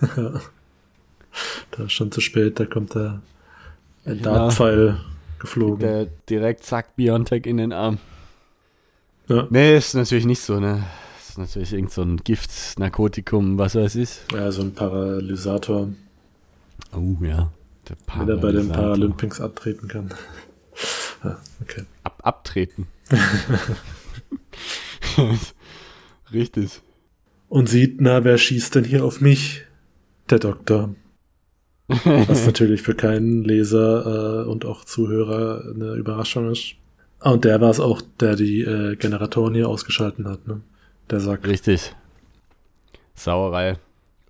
[1.72, 3.20] Da ist schon zu spät, da kommt der
[4.04, 4.22] ein.
[4.22, 4.98] Dartpfeil
[5.38, 5.78] geflogen.
[5.80, 7.98] Der direkt zack Biontech in den Arm.
[9.28, 9.46] Ja.
[9.50, 10.84] Nee, ist natürlich nicht so, ne?
[11.18, 14.18] Ist natürlich irgend so ein Gift, Narkotikum, was weiß ich.
[14.32, 15.88] ja, so ein Paralysator,
[16.92, 17.50] Oh ja.
[17.88, 18.72] Der er bei den Paralysator.
[18.72, 20.10] Paralympics abtreten kann.
[21.22, 21.84] Ja, okay.
[22.02, 22.86] Ab abtreten.
[26.32, 26.80] Richtig.
[27.48, 29.64] Und sieht, na, wer schießt denn hier auf mich?
[30.30, 30.94] Der Doktor.
[31.88, 36.76] Was natürlich für keinen Leser äh, und auch Zuhörer eine Überraschung ist.
[37.20, 40.60] Und der war es auch, der die äh, Generatoren hier ausgeschalten hat, ne?
[41.10, 41.94] Der sagt, Richtig.
[43.14, 43.78] Sauerei.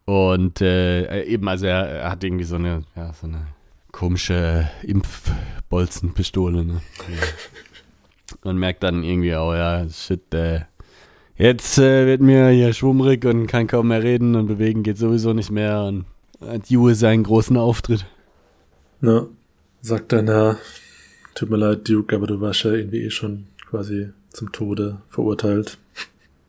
[0.05, 3.47] Und äh, eben, also er, er hat irgendwie so eine, ja, so eine
[3.93, 6.81] komische Impfbolzenpistole, ne?
[8.43, 10.62] Und merkt dann irgendwie auch, ja, shit, äh,
[11.37, 15.35] jetzt äh, wird mir hier schwummrig und kann kaum mehr reden und bewegen geht sowieso
[15.35, 16.07] nicht mehr und
[16.49, 18.07] hat Jue seinen großen Auftritt.
[19.01, 19.27] na,
[19.83, 20.57] sagt dann, ja,
[21.35, 25.79] tut mir leid, Duke, aber du warst ja irgendwie eh schon quasi zum Tode verurteilt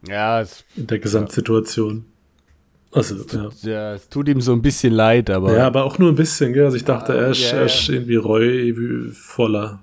[0.08, 2.06] Ja, es, in der Gesamtsituation.
[2.92, 3.50] Also, ja.
[3.70, 6.54] ja, es tut ihm so ein bisschen leid, aber Ja, aber auch nur ein bisschen,
[6.54, 6.66] gell?
[6.66, 9.80] Also ich dachte, Ah, er ist, ja, er ist irgendwie reuvoller.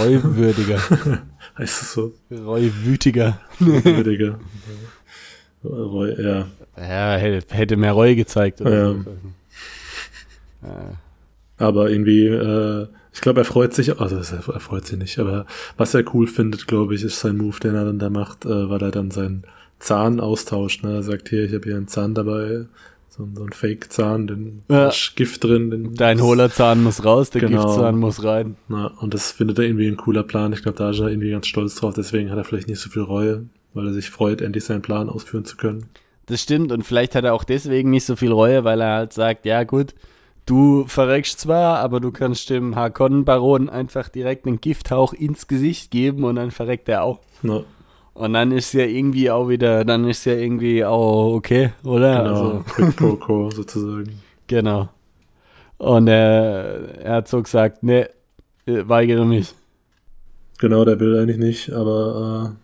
[0.00, 0.78] reuwürdiger,
[1.58, 2.12] Heißt es so?
[2.30, 3.38] reuwütiger.
[3.58, 4.38] Würdiger.
[5.64, 6.46] Reu, ja.
[6.76, 8.60] Ja, hätte, hätte mehr Reue gezeigt.
[8.60, 8.92] Oder Ja.
[8.92, 9.04] so.
[10.62, 10.92] Ja.
[11.58, 15.46] Aber irgendwie, äh, ich glaube, er freut sich, also er freut sich nicht, aber
[15.76, 18.68] was er cool findet, glaube ich, ist sein Move, den er dann da macht, äh,
[18.70, 19.44] weil er dann seinen
[19.78, 20.82] Zahn austauscht.
[20.82, 20.94] Ne?
[20.94, 22.66] Er sagt, hier, ich habe hier einen Zahn dabei,
[23.10, 24.90] so, ein- so ein Fake-Zahn, den Ja.
[25.14, 25.70] Gift drin.
[25.70, 27.64] Den, Dein Hohlerzahn muss raus, der Genau.
[27.66, 28.56] Giftzahn muss rein.
[28.68, 30.52] Na, und das findet er irgendwie ein cooler Plan.
[30.54, 32.88] Ich glaube, da ist er irgendwie ganz stolz drauf, deswegen hat er vielleicht nicht so
[32.88, 33.44] viel Reue,
[33.74, 35.84] weil er sich freut, endlich seinen Plan ausführen zu können.
[36.26, 39.12] Das stimmt und vielleicht hat er auch deswegen nicht so viel Reue, weil er halt
[39.12, 39.94] sagt, ja gut,
[40.46, 46.24] du verreckst zwar, aber du kannst dem Harkonnen-Baron einfach direkt einen Gifthauch ins Gesicht geben
[46.24, 47.20] und dann verreckt er auch.
[47.42, 47.64] Na,
[48.14, 52.24] Und dann ist ja irgendwie auch wieder, dann ist ja irgendwie auch okay, oder?
[52.24, 54.22] genau, Also, Quid pro quo sozusagen.
[54.46, 54.88] genau.
[55.78, 58.08] Und der Herzog sagt, ne,
[58.66, 59.54] äh, weigere mich.
[60.58, 62.56] Genau, der will eigentlich nicht, aber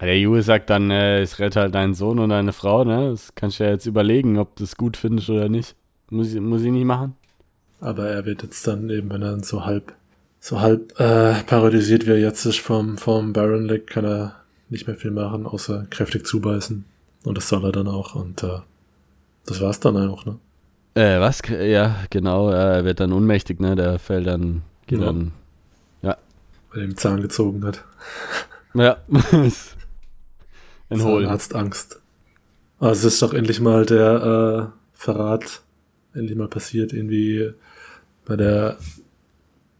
[0.00, 3.10] Der Jue sagt dann, äh, ich rette halt deinen Sohn und deine Frau, ne?
[3.10, 5.76] Das kannst du ja jetzt überlegen, ob du es gut findest oder nicht.
[6.10, 7.14] Muss ich, muss ich nicht machen.
[7.80, 9.92] aber er wird jetzt dann eben, wenn er dann so halb,
[10.40, 14.36] so halb äh, paralysiert wie er jetzt ist vom, vom Baron Lick, kann er
[14.70, 16.84] nicht mehr viel machen, außer kräftig zubeißen.
[17.24, 18.14] Und das soll er dann auch.
[18.14, 18.58] Und äh,
[19.46, 20.38] das war's dann auch, ne?
[20.94, 21.42] Äh, was?
[21.48, 23.76] Ja, genau, er wird dann ohnmächtig, ne?
[23.76, 25.06] Der fällt dann, geht Ja.
[25.06, 25.32] dann,
[26.02, 27.82] Weil er ihm Zahn gezogen hat.
[28.74, 28.98] ja,
[30.90, 31.24] entholen.
[31.24, 32.00] Zahnarzt Angst.
[32.78, 35.62] Also es ist doch endlich mal der äh, Verrat
[36.18, 37.52] endlich mal passiert, irgendwie
[38.24, 38.76] bei der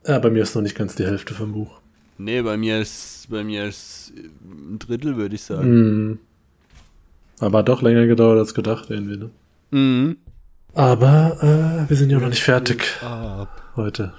[0.08, 1.80] ja, bei mir ist noch nicht ganz die Hälfte vom Buch.
[2.16, 5.68] Nee, bei mir ist, bei mir ist ein Drittel, würde ich sagen.
[5.70, 6.18] Hm.
[7.40, 9.30] Aber hat doch länger gedauert als gedacht, irgendwie, ne?
[9.70, 10.16] Mhm.
[10.72, 13.72] Aber äh, wir sind ja noch nicht fertig Ab.
[13.76, 14.14] heute.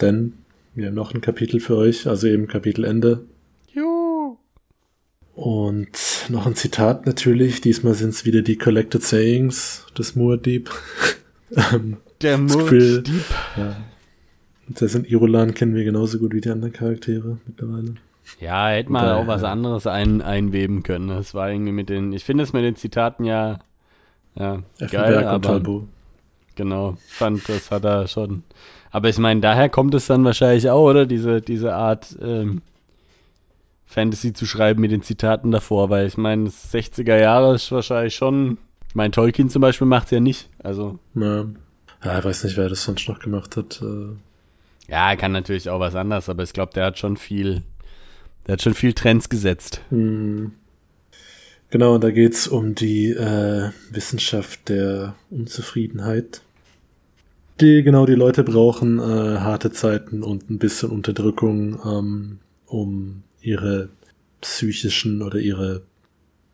[0.00, 0.32] Denn
[0.74, 3.24] wir haben noch ein Kapitel für euch, also eben Kapitelende.
[3.72, 4.38] Jo.
[5.34, 7.60] Und noch ein Zitat natürlich.
[7.60, 10.70] Diesmal sind es wieder die Collected Sayings des Moordieb.
[11.72, 13.08] ähm, Der Murdieb.
[13.56, 13.76] ja.
[14.68, 17.94] Und das sind Irolan kennen wir genauso gut wie die anderen Charaktere mittlerweile.
[18.38, 21.08] Ja, hätte mal Da- auch was anderes ein, einweben können.
[21.08, 23.58] Das war irgendwie mit den, ich finde es mit den Zitaten ja,
[24.36, 25.88] ja, geil, Effenberg und aber Talbot.
[26.54, 28.44] genau, fand, das hat er schon.
[28.92, 31.06] Aber ich meine, daher kommt es dann wahrscheinlich auch, oder?
[31.06, 32.62] Diese, diese Art, ähm,
[33.86, 38.14] Fantasy zu schreiben mit den Zitaten davor, weil ich meine, das 60er Jahre ist wahrscheinlich
[38.14, 38.58] schon,
[38.90, 40.48] ich meine, Tolkien zum Beispiel macht es ja nicht.
[40.58, 41.46] Also, Ja.
[42.04, 43.80] ja, ich weiß nicht, wer das sonst noch gemacht hat.
[43.80, 47.62] Äh, ja, kann natürlich auch was anderes, aber ich glaube, der hat schon viel,
[48.48, 49.80] der hat schon viel Trends gesetzt.
[49.90, 50.50] Hm.
[51.70, 56.42] Genau, und da geht's um die äh, Wissenschaft der Unzufriedenheit.
[57.60, 59.02] Die, genau, die Leute brauchen äh,
[59.38, 63.90] harte Zeiten und ein bisschen Unterdrückung, ähm, um ihre
[64.40, 65.82] psychischen oder ihre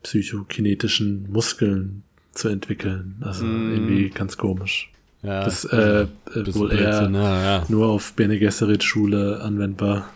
[0.03, 2.03] psychokinetischen Muskeln
[2.37, 3.21] zu entwickeln.
[3.21, 3.73] Also Mm.
[3.73, 4.91] irgendwie ganz komisch.
[5.23, 6.07] Ja, Das äh, äh,
[6.55, 7.63] wohl eher Blödsinn, ja, ja.
[7.69, 10.07] nur auf Bene Gesserit Schule anwendbar.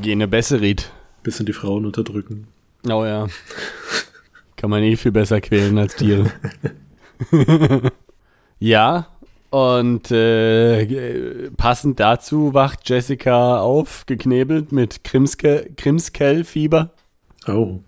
[0.00, 0.90] Gene Besserit.
[1.22, 2.46] Bisschen die Frauen unterdrücken.
[2.88, 3.26] Oh ja.
[4.56, 6.30] Kann man eh viel besser quälen als Tiere.
[8.58, 9.06] ja,
[9.50, 16.90] und äh, passend dazu wacht Jessica auf, geknebelt mit Krimske, Krimskel-Fieber.
[17.46, 17.80] Oh,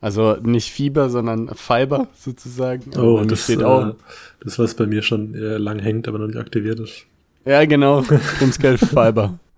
[0.00, 2.90] Also nicht Fieber, sondern Fiber sozusagen.
[2.96, 3.94] oh, mir das, steht äh, auch.
[4.40, 7.06] das, was bei mir schon äh, lang hängt, aber noch nicht aktiviert ist.
[7.44, 9.38] Ja, genau, Krimskel-Fiber.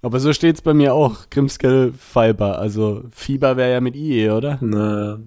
[0.00, 2.58] Aber so steht's bei mir auch, Krimskel-Fiber.
[2.58, 4.58] Also Fieber wäre ja mit IE, oder?
[4.60, 5.18] Na,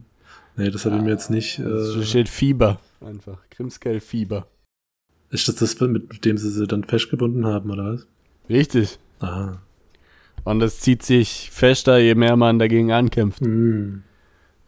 [0.56, 1.58] nee, das habe ich mir jetzt nicht.
[1.58, 3.38] So Äh, steht Fieber einfach.
[3.50, 4.48] Krimskel-Fieber.
[5.32, 8.08] ist das das, mit, dem sie sie dann festgebunden haben, oder was?
[8.50, 8.98] Richtig.
[9.20, 9.58] Ah.
[10.46, 13.42] Und das zieht sich fester, je mehr man dagegen ankämpft.
[13.42, 14.04] Hm.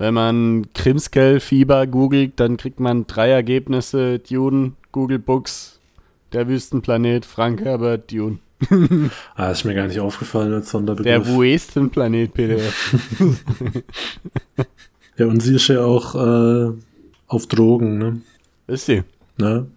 [0.03, 4.19] Wenn man Krimskel-Fieber googelt, dann kriegt man drei Ergebnisse.
[4.19, 5.79] Dune, Google Books,
[6.33, 8.39] der Wüstenplanet, Frank Herbert, Dune.
[9.37, 11.25] Ah, ist mir gar nicht aufgefallen als Der Sonderbegriff.
[11.25, 12.97] Wüstenplanet PDF.
[15.17, 16.73] ja, und sie ist ja auch äh,
[17.27, 18.21] auf Drogen, ne?
[18.67, 19.03] Ist sie.
[19.37, 19.67] Na?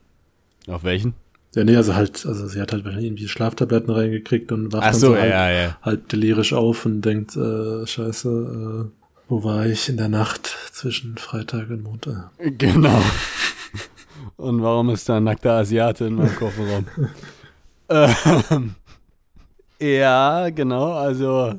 [0.66, 1.14] Auf welchen?
[1.54, 5.00] Ja, nee, also halt, also sie hat halt irgendwie Schlaftabletten reingekriegt und wacht Ach dann
[5.00, 5.78] so, so halb, ja, ja.
[5.82, 8.95] halb delirisch auf und denkt, äh, scheiße, äh,
[9.28, 12.30] wo war ich in der Nacht zwischen Freitag und Montag?
[12.38, 13.00] Genau.
[14.36, 16.86] Und warum ist da ein nackter Asiate in meinem Kofferraum?
[17.88, 18.74] ähm,
[19.80, 21.54] ja, genau, also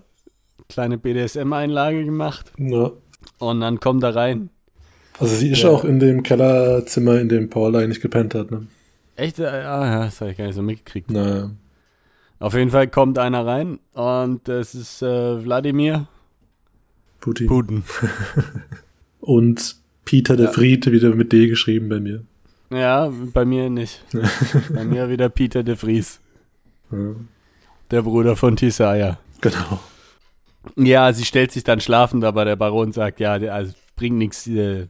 [0.69, 2.91] kleine BDSM-Einlage gemacht Ja.
[3.39, 4.49] und dann kommt er rein.
[5.19, 5.69] Also sie ist Ja.
[5.69, 8.67] auch in dem Kellerzimmer, in dem Paul eigentlich gepennt hat, ne?
[9.15, 9.39] Echt?
[9.39, 11.09] Ja, ja, das habe ich gar nicht so mitgekriegt.
[11.09, 11.49] Naja.
[12.39, 16.07] Auf jeden Fall kommt einer rein und das ist äh, Wladimir
[17.19, 17.47] Putin.
[17.47, 17.83] Putin.
[19.19, 19.75] Und
[20.05, 20.51] Peter der Ja.
[20.51, 22.23] Fried, wieder mit D geschrieben bei mir.
[22.69, 24.03] Ja, bei mir nicht.
[24.73, 26.19] bei mir wieder Peter de Vries,
[26.91, 27.15] Ja.
[27.91, 29.19] der Bruder von Tisaya.
[29.41, 29.79] Genau.
[30.75, 34.47] Ja, sie stellt sich dann schlafend, aber der Baron sagt, ja, der, also bringt nichts.
[34.47, 34.87] Äh,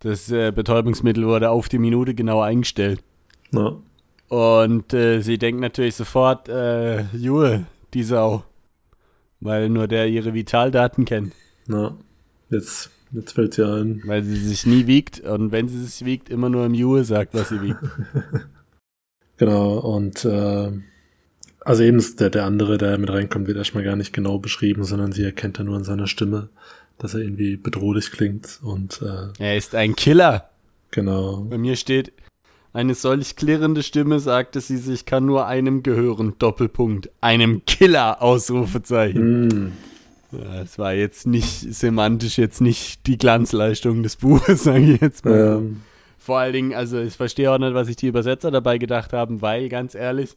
[0.00, 3.02] das äh, Betäubungsmittel wurde auf die Minute genau eingestellt.
[3.52, 3.76] Ja.
[4.28, 8.44] Und äh, sie denkt natürlich sofort, äh, Jule, die Sau.
[9.40, 11.32] Weil nur der ihre Vitaldaten kennt.
[11.68, 11.96] Ja.
[12.50, 14.02] Jetzt, jetzt fällt sie ein.
[14.04, 17.34] Weil sie sich nie wiegt und wenn sie sich wiegt, immer nur im Jule sagt,
[17.34, 17.80] was sie wiegt.
[19.36, 20.70] Genau, und äh,
[21.64, 24.84] also eben ist der, der andere, der mit reinkommt, wird erstmal gar nicht genau beschrieben,
[24.84, 26.50] sondern sie erkennt ja nur an seiner Stimme,
[26.98, 28.60] dass er irgendwie bedrohlich klingt.
[28.62, 30.50] Und äh, er ist ein Killer.
[30.90, 31.40] genau.
[31.50, 32.12] Bei mir steht,
[32.72, 36.34] eine solch klirrende Stimme sagte sie sich, kann nur einem gehören.
[36.38, 37.10] Doppelpunkt.
[37.20, 39.50] Einem Killer, Ausrufezeichen.
[39.50, 39.72] Hm.
[40.42, 45.24] Ja, Es war jetzt nicht semantisch jetzt nicht die Glanzleistung des Buches, sage ich jetzt
[45.24, 45.58] mal.
[45.58, 45.80] Ähm,
[46.18, 49.42] Vor allen Dingen, also ich verstehe auch nicht, was sich die Übersetzer dabei gedacht haben,
[49.42, 50.36] weil ganz ehrlich,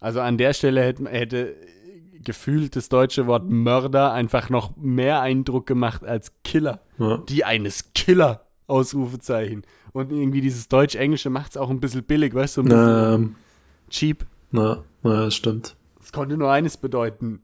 [0.00, 1.54] also an der Stelle hätte, hätte
[2.22, 6.80] gefühlt das deutsche Wort Mörder einfach noch mehr Eindruck gemacht als Killer.
[6.98, 7.18] ja.
[7.28, 9.62] Die eines Killer, Ausrufezeichen.
[9.92, 13.14] Und irgendwie dieses Deutsch-Englische macht es auch ein bisschen billig, weißt du, ein bisschen Na,
[13.14, 13.36] ähm,
[13.90, 14.24] cheap.
[14.52, 15.76] na, na, das stimmt.
[16.02, 17.40] Es konnte nur eines bedeuten.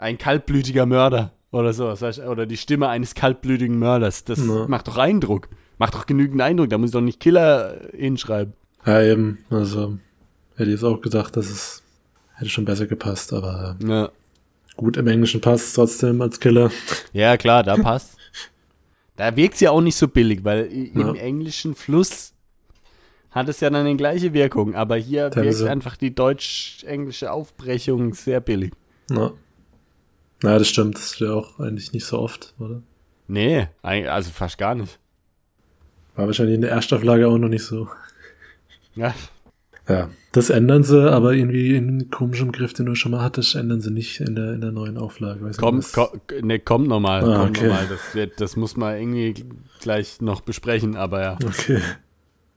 [0.00, 1.86] Ein kaltblütiger Mörder oder so.
[1.88, 4.24] das heißt, Oder die Stimme eines kaltblütigen Mörders.
[4.24, 4.66] Das Ja.
[4.66, 5.48] macht doch Eindruck.
[5.78, 6.70] Macht doch genügend Eindruck.
[6.70, 8.54] Da muss ich doch nicht Killer äh, hinschreiben.
[8.86, 9.98] Ja, eben, also
[10.56, 11.82] hätte ich jetzt auch gedacht, dass es
[12.36, 14.10] hätte schon besser gepasst, aber Ja.
[14.76, 16.70] Gut, im Englischen passt trotzdem als Killer.
[17.12, 18.16] Ja, klar, da passt.
[19.16, 21.10] Da wirkt sie ja auch nicht so billig, weil Ja.
[21.10, 22.32] im englischen Fluss
[23.30, 25.70] hat es ja dann die gleiche Wirkung, aber hier wirkt Teilweise.
[25.70, 28.72] einfach die deutsch-englische Aufbrechung sehr billig.
[30.42, 30.48] Na.
[30.50, 30.96] Naja, das stimmt.
[30.96, 32.82] Das ist ja auch eigentlich nicht so oft, oder?
[33.28, 34.98] Nee, also fast gar nicht.
[36.16, 37.88] War wahrscheinlich in der Erstauflage auch noch nicht so.
[38.94, 39.14] Ja,
[39.88, 43.80] Ja, das ändern sie, aber irgendwie in komischen Griff, den du schon mal hattest, ändern
[43.80, 45.40] sie nicht in der, in der neuen Auflage.
[45.40, 46.10] Weiß nicht, kommt, was- ko
[46.42, 47.68] ne, kommt nochmal, Ah, kommt okay.
[47.68, 47.86] nochmal.
[47.88, 49.44] Das, wird, das muss man irgendwie
[49.80, 51.38] gleich noch besprechen, aber ja.
[51.44, 51.80] Okay.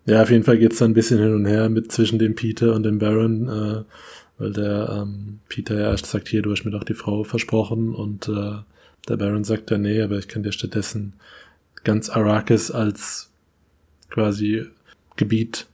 [0.06, 2.74] Ja, auf jeden Fall geht's dann ein bisschen hin und her mit zwischen dem Peter
[2.76, 3.84] und dem Baron, äh,
[4.44, 7.96] weil der ähm, Peter ja erst sagt, hier, du hast mir doch die Frau versprochen
[7.96, 8.58] und äh,
[9.08, 11.14] der Baron sagt ja, nee, aber ich kann dir stattdessen
[11.84, 13.32] ganz Arrakis als
[14.10, 14.66] quasi
[15.16, 15.68] Gebiet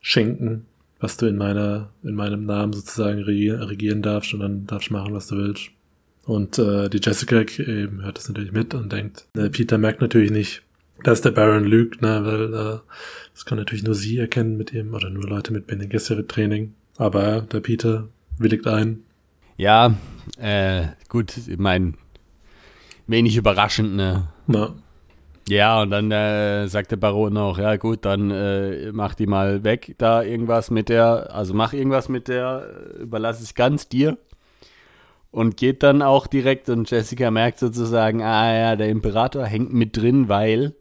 [0.00, 0.66] schenken,
[0.98, 5.14] was du in meiner, in meinem Namen sozusagen regieren, darfst und dann darfst du machen,
[5.14, 5.70] was du willst.
[6.24, 10.32] Und äh, die Jessica eben hört das natürlich mit und denkt, äh, Peter merkt natürlich
[10.32, 10.62] nicht,
[11.04, 12.78] dass der Baron lügt, ne, weil äh,
[13.32, 16.74] das kann natürlich nur sie erkennen mit ihm oder nur Leute mit Bene Gesserit Training.
[16.96, 18.08] Aber der Peter
[18.38, 19.02] willigt ein.
[19.56, 19.94] Ja,
[20.38, 21.94] äh, gut, ich meine,
[23.06, 24.28] wenig überraschend, ne?
[24.46, 24.74] Na,
[25.48, 29.62] Ja, und dann äh, sagt der Baron auch, ja gut, dann äh, mach die mal
[29.62, 32.66] weg, da irgendwas mit der, also mach irgendwas mit der,
[32.98, 34.18] äh, überlasse ich ganz dir.
[35.30, 39.96] Und geht dann auch direkt und Jessica merkt sozusagen, ah ja, der Imperator hängt mit
[39.96, 40.74] drin, weil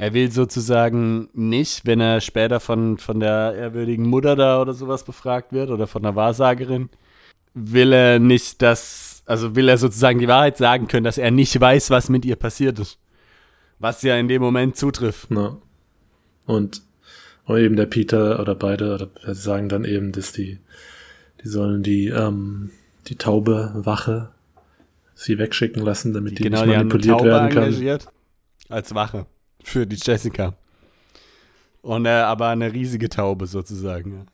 [0.00, 5.04] er will sozusagen nicht, wenn er später von, von der ehrwürdigen Mutter da oder sowas
[5.04, 6.88] befragt wird oder von der Wahrsagerin,
[7.52, 11.60] will er nicht das, also will er sozusagen die Wahrheit sagen können, dass er nicht
[11.60, 12.98] weiß, was mit ihr passiert ist.
[13.78, 15.30] Was ja in dem Moment zutrifft.
[15.30, 15.58] na.
[16.46, 16.80] Und,
[17.44, 20.60] und eben der Peter oder beide oder sie sagen dann eben, dass die,
[21.44, 22.70] die sollen die, ähm,
[23.08, 24.30] die taube Wache
[25.14, 27.64] sie wegschicken lassen, damit die, genau, nicht die haben eine manipuliert Taube werden kann.
[27.64, 28.08] engagiert
[28.70, 29.26] als Wache
[29.62, 30.54] für die Jessica.
[31.82, 34.26] Und äh, aber eine riesige Taube sozusagen.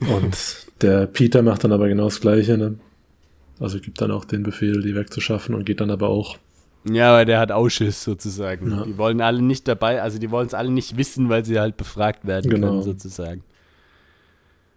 [0.00, 0.14] Ja.
[0.14, 2.78] Und der Peter macht dann aber genau das Gleiche, ne?
[3.60, 6.38] Also gibt dann auch den Befehl, die wegzuschaffen und geht dann aber auch.
[6.88, 8.70] Ja, aber der hat Ausschiss sozusagen.
[8.70, 8.84] Ja.
[8.84, 11.76] Die wollen alle nicht dabei, also die wollen es alle nicht wissen, weil sie halt
[11.76, 12.68] befragt werden Genau.
[12.68, 13.42] können sozusagen.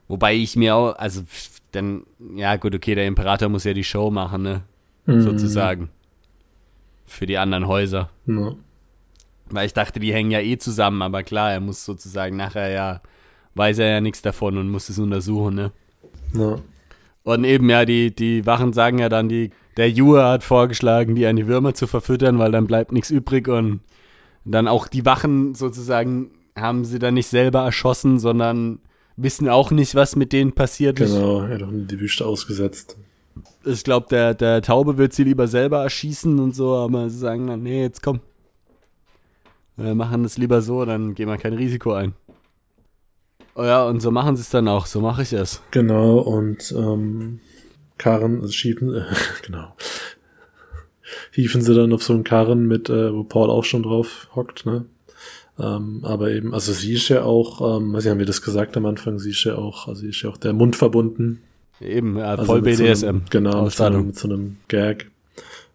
[0.07, 1.21] Wobei ich mir auch, also
[1.71, 2.03] dann,
[2.35, 4.63] ja gut, okay, der Imperator muss ja die Show machen, ne?
[5.05, 5.21] Mhm.
[5.21, 5.89] Sozusagen.
[7.05, 8.09] Für die anderen Häuser.
[8.25, 8.55] Na,
[9.51, 13.01] Weil ich dachte, die hängen ja eh zusammen, aber klar, er muss sozusagen nachher ja,
[13.55, 15.71] weiß er ja nichts davon und muss es untersuchen, ne?
[16.33, 16.59] na,
[17.23, 21.25] Und eben, ja, die, die Wachen sagen ja dann, die, der Jure hat vorgeschlagen, die
[21.25, 23.81] an die Würmer zu verfüttern, weil dann bleibt nichts übrig und
[24.45, 28.79] dann auch die Wachen sozusagen haben sie dann nicht selber erschossen, sondern
[29.15, 31.13] wissen auch nicht, was mit denen passiert ist.
[31.13, 32.97] genau, er hat doch in die Wüste ausgesetzt.
[33.63, 37.47] Ich glaube, der, der Taube wird sie lieber selber erschießen und so, aber sie sagen
[37.47, 38.19] dann, nee, jetzt komm.
[39.77, 42.13] Wir machen das lieber so, dann gehen wir kein Risiko ein.
[43.55, 45.61] Oh ja, und so machen sie es dann auch, so mache ich es.
[45.71, 47.39] Genau, und ähm,
[47.97, 49.03] Karren, also schiefen, äh,
[49.45, 49.75] genau.
[51.33, 54.65] Hieven sie dann auf so einen Karren mit, äh, wo Paul auch schon drauf hockt,
[54.65, 54.85] ne?
[55.59, 58.77] Ähm, aber eben, also sie ist ja auch, ähm, weiß ich, haben wir das gesagt
[58.77, 61.41] am Anfang, sie ist ja auch, also sie ist ja auch der Mund verbunden.
[61.81, 63.07] Eben, ja, Also voll mit so BDSM.
[63.07, 65.11] einem, genau, mit so, einem, mit so einem Gag.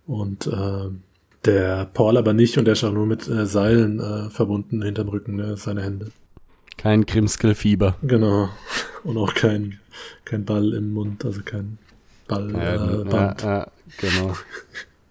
[0.07, 1.03] Und ähm,
[1.47, 5.09] der Paul aber nicht und der ist auch nur mit äh, Seilen äh, verbunden hinterm
[5.09, 6.11] Rücken, ne, seine Hände.
[6.76, 7.97] Kein Krimskelfieber.
[8.03, 8.49] Genau.
[9.05, 9.78] Und auch kein,
[10.24, 11.78] kein Ball im Mund, also kein
[12.28, 13.66] Ball, Ja, äh, ja, ja,
[13.99, 14.34] genau.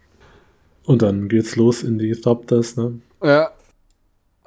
[0.86, 3.00] Und dann geht's los in die Thopters, ne?
[3.24, 3.50] Ja.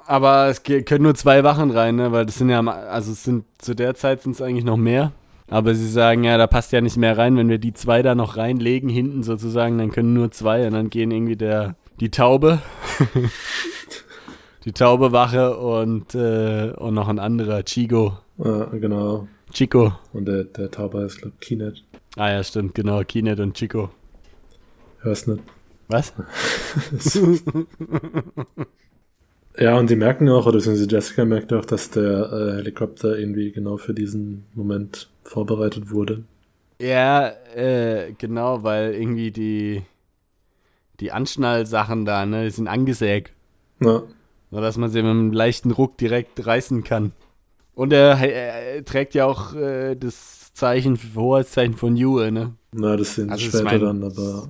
[0.05, 2.11] Aber es können nur zwei Wachen rein, ne?
[2.11, 5.11] Weil das sind ja, also es sind zu der Zeit sind es eigentlich noch mehr.
[5.49, 7.35] Aber sie sagen, ja, da passt ja nicht mehr rein.
[7.35, 10.89] Wenn wir die zwei da noch reinlegen, hinten sozusagen, dann können nur zwei und dann
[10.89, 12.61] gehen irgendwie der, die Taube,
[14.65, 18.17] die Taubewache und, äh, und noch ein anderer, Chigo.
[18.37, 19.27] Äh, genau.
[19.51, 19.93] Chico.
[20.13, 21.83] Und der, der Tauber ist, glaub Kinet.
[22.15, 23.89] Ah ja, stimmt, genau, Kinet und Chico.
[24.99, 25.43] Hörst nicht.
[25.87, 26.13] Was?
[29.57, 33.51] Ja, und die merken auch, oder beziehungsweise Jessica merkt auch, dass der äh, Helikopter irgendwie
[33.51, 36.23] genau für diesen Moment vorbereitet wurde.
[36.79, 39.81] Ja, äh, genau, weil irgendwie die,
[40.99, 43.33] die Anschnallsachen da, ne, die sind angesägt.
[43.79, 44.03] Na,
[44.51, 47.11] So dass man sie mit einem leichten Ruck direkt reißen kann.
[47.75, 52.53] Und er, er trägt ja auch äh, das Zeichen, Hoheitszeichen von Yue, ne?
[52.73, 54.49] na das sehen Also später mein- dann, aber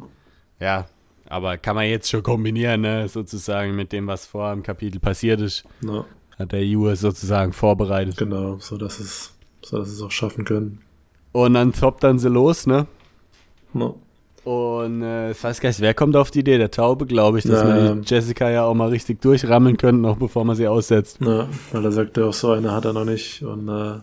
[0.59, 0.87] Ja,
[1.27, 3.07] aber kann man jetzt schon kombinieren, ne?
[3.07, 6.05] Sozusagen mit dem, was vor im Kapitel passiert ist, na,
[6.39, 8.17] hat der Yue sozusagen vorbereitet.
[8.17, 9.33] genau, so dass es,
[9.63, 10.81] so dass es auch schaffen können.
[11.31, 12.87] Und dann zoppt dann sie los, ne?
[13.73, 13.93] Na,
[14.49, 16.57] Und äh, ich weiß gar nicht, wer kommt auf die Idee?
[16.57, 17.67] Der Taube, glaube ich, dass Ja.
[17.75, 21.19] wir die Jessica ja auch mal richtig durchrammeln können, noch bevor man sie aussetzt.
[21.21, 23.99] Ja, weil er sagte auch so eine hat er noch nicht und äh,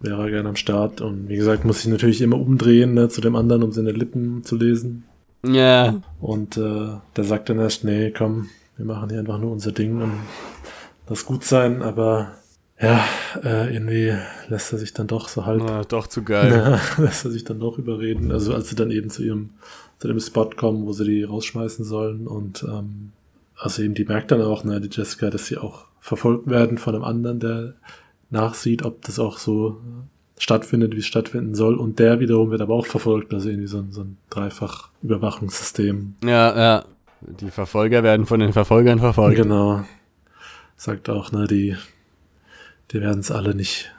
[0.00, 1.00] wäre er gerne am Start.
[1.00, 4.42] Und wie gesagt, muss ich natürlich immer umdrehen ne, zu dem anderen, um seine Lippen
[4.42, 5.04] zu lesen.
[5.46, 5.94] Ja.
[6.20, 10.02] Und äh, der sagt dann erst, nee, komm, wir machen hier einfach nur unser Ding
[10.02, 10.14] und
[11.06, 12.32] das gut sein, aber
[12.82, 13.04] ja,
[13.42, 14.12] äh, irgendwie
[14.48, 16.50] lässt er sich dann doch so halb, Ah, doch zu geil.
[16.50, 18.30] ja, lässt er sich dann doch überreden.
[18.32, 19.50] Also als sie dann eben zu ihrem,
[19.98, 23.12] zu dem Spot kommen, wo sie die rausschmeißen sollen und ähm,
[23.56, 26.94] also eben die merkt dann auch, ne, die Jessica, dass sie auch verfolgt werden von
[26.96, 27.74] einem anderen, der
[28.30, 29.80] nachsieht, ob das auch so
[30.36, 31.76] stattfindet, wie es stattfinden soll.
[31.76, 36.14] Und der wiederum wird aber auch verfolgt, also irgendwie so ein, so ein Dreifach-Überwachungssystem.
[36.24, 36.84] Ja, ja.
[37.20, 39.36] Die Verfolger werden von den Verfolgern verfolgt.
[39.36, 39.84] Genau.
[40.76, 41.76] Sagt auch, ne, die,
[42.92, 43.90] die werden es alle nicht,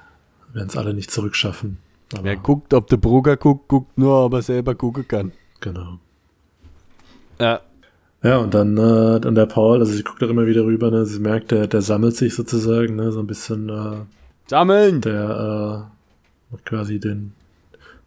[0.54, 1.78] werden es alle nicht zurückschaffen.
[2.14, 5.32] Aber, Wer guckt, ob der Bruder guckt, guckt nur, ob er selber gucken kann.
[5.60, 6.00] Genau.
[7.39, 7.62] Ja.
[8.22, 11.06] Ja, und dann, äh, dann der Paul, also sie guckt auch immer wieder rüber, ne,
[11.06, 14.06] sie merkt, der, der sammelt sich sozusagen, ne, so ein bisschen, äh,
[14.48, 15.02] Sammeln!
[15.02, 15.89] der,
[16.54, 17.34] äh, quasi den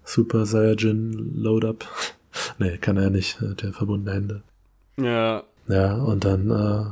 [0.05, 1.85] Super Saiyajin Load-Up.
[2.59, 4.43] nee, kann er nicht, äh, der verbundene Hände.
[4.97, 5.43] Ja.
[5.69, 6.85] Ja, und dann, äh,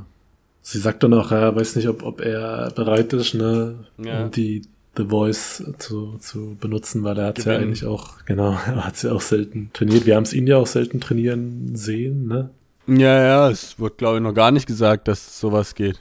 [0.67, 4.25] sie sagt dann auch, er weiß nicht, ob, ob er bereit ist, ne, Ja.
[4.25, 4.63] um die
[4.97, 9.13] The Voice zu, zu benutzen, weil er hat ja eigentlich auch, genau, er hat ja
[9.13, 10.07] auch selten trainiert.
[10.07, 12.51] Wir haben es ihn ja auch selten trainieren sehen, ne?
[12.87, 16.01] Ja, ja, es wurde, glaube ich, noch gar nicht gesagt, dass sowas geht.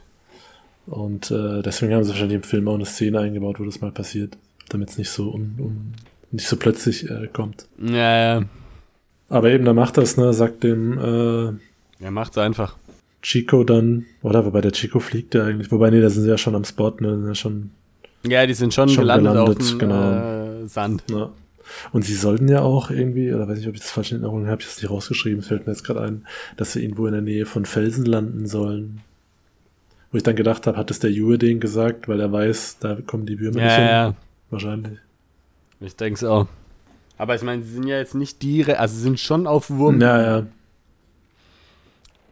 [0.86, 3.90] Und äh, deswegen haben sie wahrscheinlich im Film auch eine Szene eingebaut, wo das mal
[3.90, 4.36] passiert,
[4.68, 5.94] damit es nicht so un, un,
[6.30, 7.66] nicht so plötzlich äh, kommt.
[7.82, 8.42] Ja, ja.
[9.30, 12.76] Aber eben, da macht das, ne, sagt dem äh, Er macht's einfach.
[13.24, 14.44] Chico dann, oder?
[14.44, 16.92] Wobei der Chico fliegt ja eigentlich, wobei, nee, da sind sie ja schon am Spot,
[17.00, 17.70] ne, sind ja schon
[18.26, 20.62] Ja, die sind schon, Schon gelandet, gelandet, auf dem genau.
[20.62, 21.04] äh, Sand.
[21.10, 21.30] Ja.
[21.92, 24.46] Und sie sollten ja auch irgendwie, oder weiß nicht, ob ich das falsch in Erinnerung
[24.46, 26.26] habe, ich das nicht rausgeschrieben, fällt mir jetzt gerade ein,
[26.58, 29.00] dass sie irgendwo in der Nähe von Felsen landen sollen.
[30.12, 32.96] Wo ich dann gedacht habe, hat es der Jue den gesagt, weil er weiß, da
[33.06, 33.86] kommen die Würmer nicht Ja, hin.
[33.86, 34.14] ja,
[34.50, 34.98] Wahrscheinlich.
[35.80, 36.46] ich denke es auch.
[37.16, 40.00] Aber ich meine, sie sind ja jetzt nicht direkt, also sie sind schon auf Wurm.
[40.00, 40.46] Ja, ja.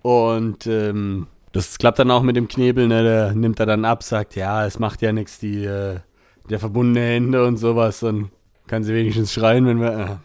[0.02, 3.02] Und ähm, das klappt dann auch mit dem Knebel, ne?
[3.02, 6.00] Der nimmt er dann ab, sagt, ja, es macht ja nichts, die, äh,
[6.50, 8.00] der verbundene Hände und sowas.
[8.00, 8.30] Dann
[8.66, 9.98] kann sie wenigstens schreien, wenn wir.
[9.98, 10.16] Äh.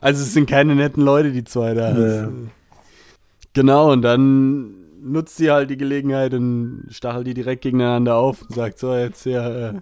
[0.00, 1.98] Also es sind keine netten Leute, die zwei da.
[1.98, 2.28] Ja.
[3.52, 8.54] Genau, und dann nutzt sie halt die Gelegenheit und stachelt die direkt gegeneinander auf und
[8.54, 9.80] sagt, so, jetzt ja, äh,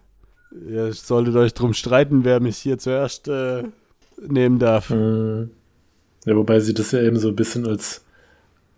[0.69, 3.65] ihr solltet euch drum streiten, wer mich hier zuerst äh,
[4.27, 4.91] nehmen darf.
[4.91, 5.51] Mhm.
[6.25, 8.04] Ja, wobei sie das ja eben so ein bisschen als,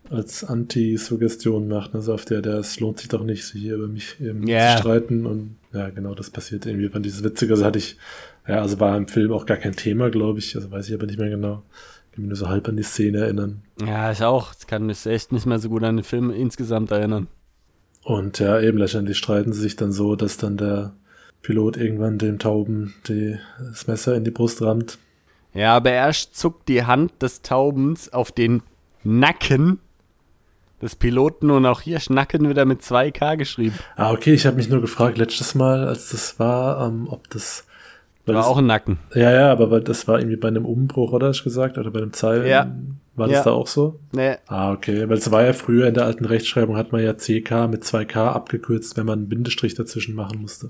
[0.09, 4.19] als Anti-Suggestion macht, also auf der, es lohnt sich doch nicht, sich hier über mich
[4.21, 4.75] eben Ja.
[4.75, 7.97] zu streiten und ja, genau, das passiert irgendwie, fand ich das witzig, also hatte ich,
[8.47, 11.05] ja, also war im Film auch gar kein Thema, glaube ich, also weiß ich aber
[11.05, 11.63] nicht mehr genau,
[12.11, 13.61] kann mich nur so halb an die Szene erinnern.
[13.85, 14.53] Ja, ich auch.
[14.59, 17.27] Ich kann mich echt nicht mehr so gut an den Film insgesamt erinnern.
[18.03, 20.93] Und ja, eben letztendlich streiten sie sich dann so, dass dann der
[21.41, 24.97] Pilot irgendwann dem Tauben die, das Messer in die Brust rammt.
[25.53, 28.63] Ja, aber erst zuckt die Hand des Taubens auf den
[29.03, 29.79] Nacken
[30.81, 33.75] des Piloten und auch hier Schnacken wieder mit 2K geschrieben.
[33.95, 37.65] Ah, okay, ich habe mich nur gefragt, letztes Mal, als das war, ähm, ob das
[38.25, 38.99] War das- auch ein Nacken.
[39.15, 41.29] Ja, ja, aber weil das war irgendwie bei einem Umbruch, oder?
[41.29, 41.77] Hast du gesagt?
[41.77, 42.45] Oder bei einem Zeilen?
[42.45, 42.71] Ja.
[43.15, 43.43] War das Ja.
[43.45, 43.99] da auch so?
[44.11, 44.35] Nee.
[44.45, 45.09] Ah, okay.
[45.09, 48.31] Weil es war ja früher in der alten Rechtschreibung hat man ja CK mit 2K
[48.31, 50.69] abgekürzt, wenn man einen Bindestrich dazwischen machen musste.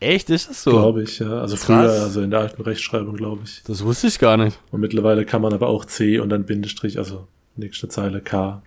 [0.00, 0.70] Echt, ist das so?
[0.72, 1.40] Glaube ich, ja.
[1.40, 1.64] Also Krass.
[1.64, 3.62] früher, also in der alten Rechtschreibung, glaube ich.
[3.66, 4.58] Das wusste ich gar nicht.
[4.70, 7.26] Und mittlerweile kann man aber auch C und dann Bindestrich, also
[7.56, 8.62] nächste Zeile K.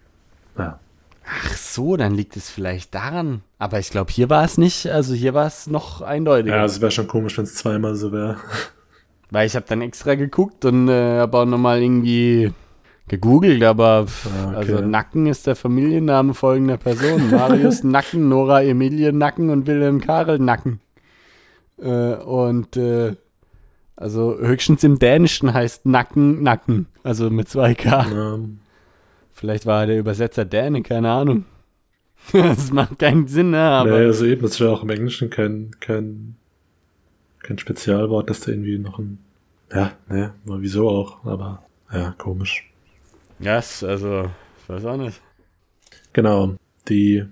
[0.57, 0.79] Ja.
[1.25, 3.41] Ach so, dann liegt es vielleicht daran.
[3.59, 4.87] Aber ich glaube, hier war es nicht.
[4.87, 6.57] Also hier war es noch eindeutiger.
[6.57, 8.37] Ja, es wäre schon komisch, wenn es zweimal so wäre.
[9.29, 12.51] Weil ich habe dann extra geguckt und äh, habe auch nochmal irgendwie
[13.07, 14.55] gegoogelt, aber pff, Ah, okay.
[14.57, 17.29] also Nacken ist der Familienname folgender Person.
[17.29, 20.81] Marius Nacken, Nora Emilie Nacken und Wilhelm Karel Nacken.
[21.81, 23.15] Äh, und äh,
[23.95, 28.11] also höchstens im Dänischen heißt Nacken Nacken, also mit 2K.
[28.35, 28.59] Ähm,
[29.41, 31.45] Vielleicht war der Übersetzer Däne, keine Ahnung.
[32.31, 33.59] das macht keinen Sinn, ne?
[33.59, 36.35] Aber nee, also eben, das ist ja auch im Englischen kein, kein,
[37.39, 39.17] kein Spezialwort, dass da irgendwie noch ein,
[39.73, 42.71] ja, ne, wieso auch, aber, ja, komisch.
[43.39, 44.29] ja, yes, also,
[44.61, 45.19] ich weiß auch nicht.
[46.13, 46.53] Genau,
[46.87, 47.25] die,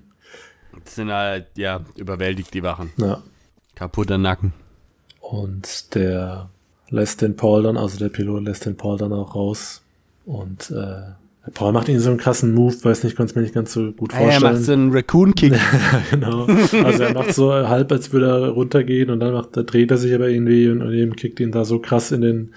[0.84, 2.90] Das sind halt, ja, überwältigt die Wachen.
[2.96, 3.22] na,
[3.76, 4.52] Kaputter Nacken.
[5.20, 6.50] und der
[6.88, 9.84] lässt den Paul dann, also der Pilot lässt den Paul dann auch raus
[10.26, 11.12] und, äh,
[11.54, 13.92] Paul macht ihn so einen krassen Move, weiß nicht, konnte es mir nicht ganz so
[13.92, 14.52] gut Ah, er vorstellen.
[14.52, 15.54] macht so einen Raccoon-Kick.
[16.10, 16.46] genau.
[16.84, 19.96] Also er macht so halb, als würde er runtergehen und dann macht, da dreht er
[19.96, 22.54] sich aber irgendwie und, und eben kickt ihn da so krass in den,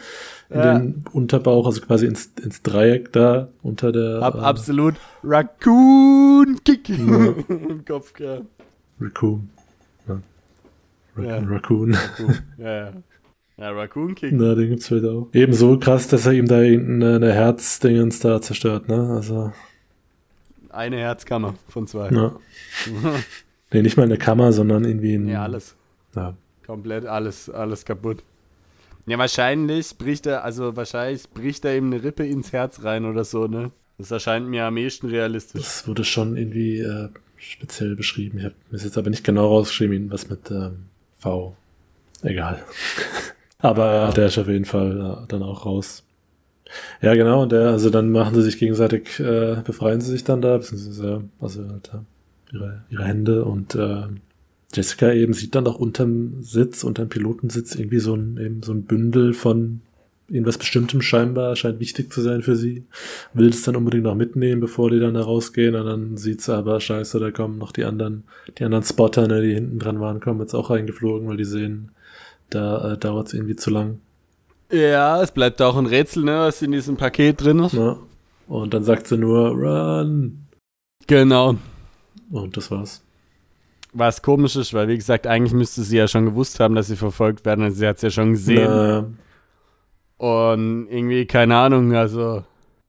[0.49, 4.21] in den Unterbauch, also quasi ins, ins Dreieck da unter der.
[4.21, 6.95] Ab, äh, absolut Raccoon Kick ja.
[7.47, 8.39] im Kopf, ja.
[8.99, 9.49] Raccoon.
[10.07, 10.19] Ja.
[11.15, 11.35] Ra ja.
[11.37, 11.93] Raccoon.
[11.95, 12.37] Raccoon.
[12.57, 12.91] Ja, ja.
[13.57, 14.33] Ja, Raccoon Kick.
[14.33, 15.29] Na, den gibt's vielleicht auch.
[15.33, 19.11] Ebenso krass, dass er ihm da eine Herzdingens da zerstört, ne?
[19.15, 19.51] Also.
[20.69, 22.09] Eine Herzkammer von zwei.
[22.09, 22.35] Ja.
[23.71, 25.27] nee, nicht mal eine Kammer, sondern irgendwie ein.
[25.27, 25.75] Ja, alles.
[26.15, 26.35] Ja.
[26.65, 28.23] Komplett alles, alles kaputt.
[29.05, 33.23] Ja, wahrscheinlich bricht er, also wahrscheinlich bricht er ihm eine Rippe ins Herz rein oder
[33.23, 33.71] so, ne?
[33.97, 35.61] Das erscheint mir am ehesten realistisch.
[35.61, 38.39] Das wurde schon irgendwie äh, speziell beschrieben.
[38.39, 40.85] Ich habe mir jetzt aber nicht genau rausgeschrieben, was mit ähm,
[41.19, 41.55] V.
[42.23, 42.63] Egal.
[43.63, 46.03] aber der ist auf jeden Fall dann auch raus.
[47.01, 50.41] Ja, genau, und der, also dann machen sie sich gegenseitig, äh, befreien sie sich dann
[50.41, 51.91] da, beziehungsweise, also halt,
[52.51, 54.03] ihre, ihre Hände und äh,
[54.73, 58.83] Jessica eben sieht dann auch unterm Sitz, unterm Pilotensitz irgendwie so ein, eben so ein
[58.83, 59.81] Bündel von
[60.27, 62.85] irgendwas Bestimmtem scheinbar, scheint wichtig zu sein für sie.
[63.33, 65.75] Will es dann unbedingt noch mitnehmen, bevor die dann da rausgehen.
[65.75, 68.23] Und dann sieht sie aber, scheiße, da kommen noch die anderen,
[68.57, 71.91] die anderen Spotter, ne, die hinten dran waren, kommen jetzt auch reingeflogen, weil die sehen,
[72.53, 73.99] da äh, dauert es irgendwie zu lang.
[74.71, 77.73] Ja, es bleibt auch ein Rätsel, ne, was in diesem Paket drin ist.
[77.73, 77.97] Ja.
[78.47, 80.47] Und dann sagt sie nur, run.
[81.07, 81.55] Genau.
[82.31, 83.03] Und das war's
[83.93, 86.95] was komisch ist, weil wie gesagt, eigentlich müsste sie ja schon gewusst haben, dass sie
[86.95, 87.63] verfolgt werden.
[87.63, 88.69] Also sie hat es ja schon gesehen.
[88.69, 89.05] Na.
[90.17, 92.43] Und irgendwie, keine Ahnung, also.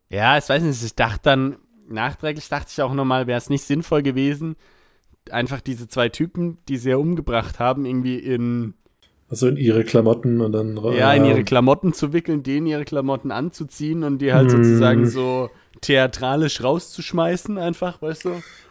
[0.09, 1.57] Ja, ich weiß nicht, ich dachte dann,
[1.89, 4.57] nachträglich dachte ich auch nochmal, wäre es nicht sinnvoll gewesen,
[5.31, 8.75] einfach diese zwei Typen, die sie ja umgebracht haben, irgendwie in.
[9.35, 10.79] Also in ihre Klamotten und dann.
[10.97, 14.65] Ja, in ihre Klamotten zu wickeln, denen ihre Klamotten anzuziehen und die halt hm.
[14.65, 18.31] sozusagen so theatralisch rauszuschmeißen, einfach, weißt du?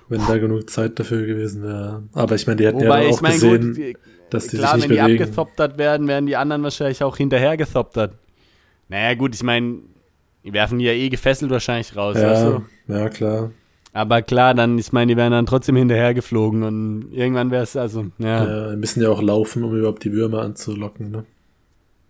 [0.10, 2.04] wenn da genug Zeit dafür gewesen wäre.
[2.14, 3.98] Aber ich meine, die hätten Wobei, ja auch ich mein, gesehen, gut, die,
[4.30, 5.18] dass die klar, sich nicht wenn bewegen.
[5.18, 8.14] die abgethoptert werden, werden die anderen wahrscheinlich auch hinterher gethoptert.
[8.90, 9.80] Naja, gut, ich meine,
[10.44, 12.18] die werfen die ja eh gefesselt wahrscheinlich raus.
[12.18, 12.94] Ja, weißt du?
[12.94, 13.52] ja klar.
[13.94, 17.76] Aber klar, dann, ich meine, die wären dann trotzdem hinterher geflogen und irgendwann wäre es,
[17.76, 18.46] also, ja.
[18.46, 21.26] Ja, die müssen ja auch laufen, um überhaupt die Würmer anzulocken, ne?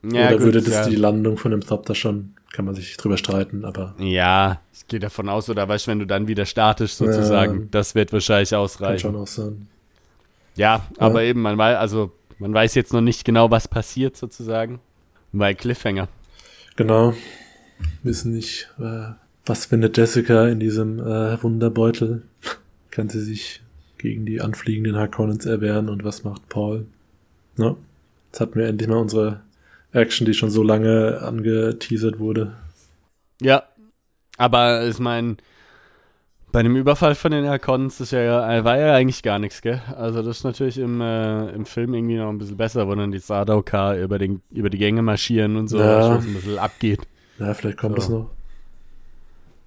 [0.04, 0.90] Ja, Oder gut, würde das ja.
[0.90, 3.96] die Landung von dem Thopter schon kann man sich drüber streiten, aber.
[3.98, 7.68] Ja, ich gehe davon aus, oder weißt du, wenn du dann wieder startest, sozusagen, ja,
[7.72, 9.02] das wird wahrscheinlich ausreichen.
[9.02, 9.68] Kann schon auch sein.
[10.56, 14.80] Ja, aber eben, man weiß, also, man weiß jetzt noch nicht genau, was passiert, sozusagen.
[15.32, 16.08] Weil Cliffhanger.
[16.76, 17.14] Genau.
[18.04, 19.14] Wissen nicht, äh,
[19.46, 22.24] was findet Jessica in diesem äh, Wunderbeutel?
[22.92, 23.62] Kann sie sich
[23.98, 26.86] gegen die anfliegenden Harkonnens erwehren und was macht Paul?
[27.56, 27.76] Na,
[28.28, 29.42] jetzt hatten wir endlich mal unsere
[29.92, 32.54] Action, die schon so lange angeteasert wurde.
[33.42, 33.64] Ja,
[34.38, 35.38] aber ich meine,
[36.52, 39.82] bei dem Überfall von den Harkonnens ist ja, war ja eigentlich gar nichts, gell?
[39.96, 43.12] Also das ist natürlich im, äh, im Film irgendwie noch ein bisschen besser, wo dann
[43.12, 44.20] die Sardaukar über,
[44.52, 46.16] über die Gänge marschieren und so, ja.
[46.16, 47.02] was ein bisschen abgeht.
[47.40, 47.96] Ja, vielleicht kommt so.
[47.96, 48.30] das noch.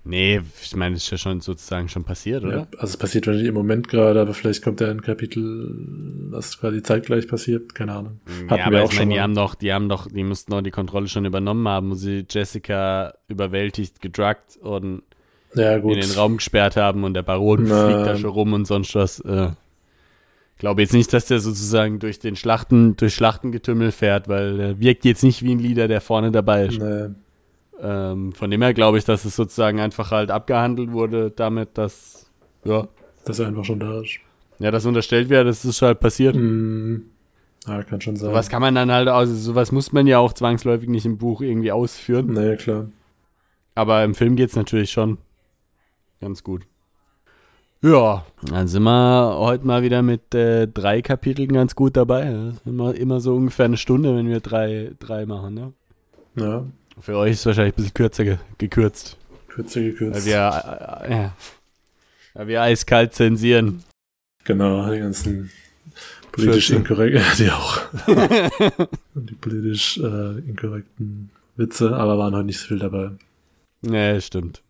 [0.09, 2.57] Nee, ich meine, das ist ja schon sozusagen schon passiert, oder?
[2.59, 6.61] Ja, also es passiert wahrscheinlich im Moment gerade, aber vielleicht kommt ja ein Kapitel, das
[6.61, 8.21] quasi zeitgleich passiert, keine Ahnung.
[8.49, 10.53] Hatten ja, aber wir auch ich meine, die haben doch, die haben doch, die mussten
[10.53, 15.03] doch die Kontrolle schon übernommen haben, wo sie Jessica überwältigt, gedruckt und
[15.55, 18.67] ja, in den Raum gesperrt haben und der Baron Na, fliegt da schon rum und
[18.67, 19.19] sonst was.
[19.21, 19.51] Äh,
[20.59, 25.05] glaube jetzt nicht, dass der sozusagen durch den Schlachten, durch Schlachtengetümmel fährt, weil er wirkt
[25.05, 26.79] jetzt nicht wie ein Leader, der vorne dabei ist.
[26.81, 27.09] Nee.
[27.81, 32.31] Ähm, von dem her glaube ich, dass es sozusagen einfach halt abgehandelt wurde damit, dass,
[32.65, 32.89] ja.
[33.25, 34.19] Dass er einfach schon da ist.
[34.59, 36.35] Ja, das unterstellt wird, das ist halt passiert.
[36.35, 37.03] Mm.
[37.67, 38.33] Ja, kann schon sein.
[38.33, 41.41] Was kann man dann halt, also sowas muss man ja auch zwangsläufig nicht im Buch
[41.41, 42.33] irgendwie ausführen.
[42.33, 42.87] Naja, klar.
[43.75, 45.19] Aber im Film geht es natürlich schon
[46.21, 46.63] ganz gut.
[47.83, 52.53] Ja, dann sind wir heute mal wieder mit äh, drei Kapiteln ganz gut dabei.
[52.65, 55.73] Immer, immer so ungefähr eine Stunde, wenn wir drei, drei machen, ne?
[56.37, 56.65] Ja,
[57.01, 59.17] für euch ist es wahrscheinlich ein bisschen kürzer ge gekürzt.
[59.49, 60.17] Kürzer gekürzt.
[60.17, 61.37] Weil wir, äh, ja,
[62.35, 63.83] weil wir eiskalt zensieren.
[64.45, 65.51] Genau, die ganzen
[66.33, 67.81] politisch inkorrekten, die auch.
[69.15, 73.11] die politisch äh, inkorrekten Witze, aber waren heute nicht so viel dabei.
[73.83, 74.63] Nee, stimmt.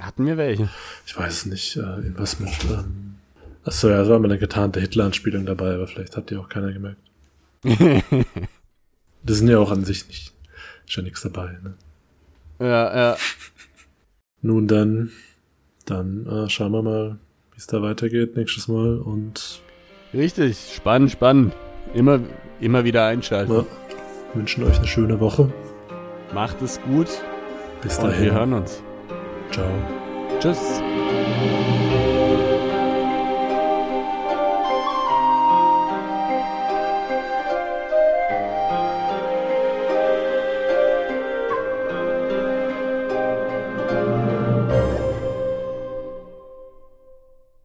[0.00, 0.68] Hatten wir welche?
[1.06, 1.76] Ich weiß es nicht.
[1.76, 2.50] Äh, irgendwas mit.
[2.70, 3.16] Ähm,
[3.64, 6.72] achso, ja, es war mal eine getarnte Hitler-Anspielung dabei, aber vielleicht hat die auch keiner
[6.72, 7.00] gemerkt.
[9.24, 10.37] das sind ja auch an sich nicht
[10.88, 11.74] ist ja nichts dabei, ne?
[12.60, 13.16] Ja, ja.
[14.42, 15.10] Nun dann,
[15.84, 17.18] dann äh, schauen wir mal,
[17.52, 19.60] wie es da weitergeht nächstes Mal und.
[20.12, 21.54] Richtig, spannend, spannend.
[21.94, 22.20] Immer,
[22.60, 23.52] immer wieder einschalten.
[23.52, 23.66] Ja,
[24.34, 25.52] wünschen euch eine schöne Woche.
[26.32, 27.08] Macht es gut.
[27.82, 28.18] Bis dahin.
[28.18, 28.82] Und wir hören uns.
[29.50, 29.68] Ciao.
[30.40, 30.82] Tschüss.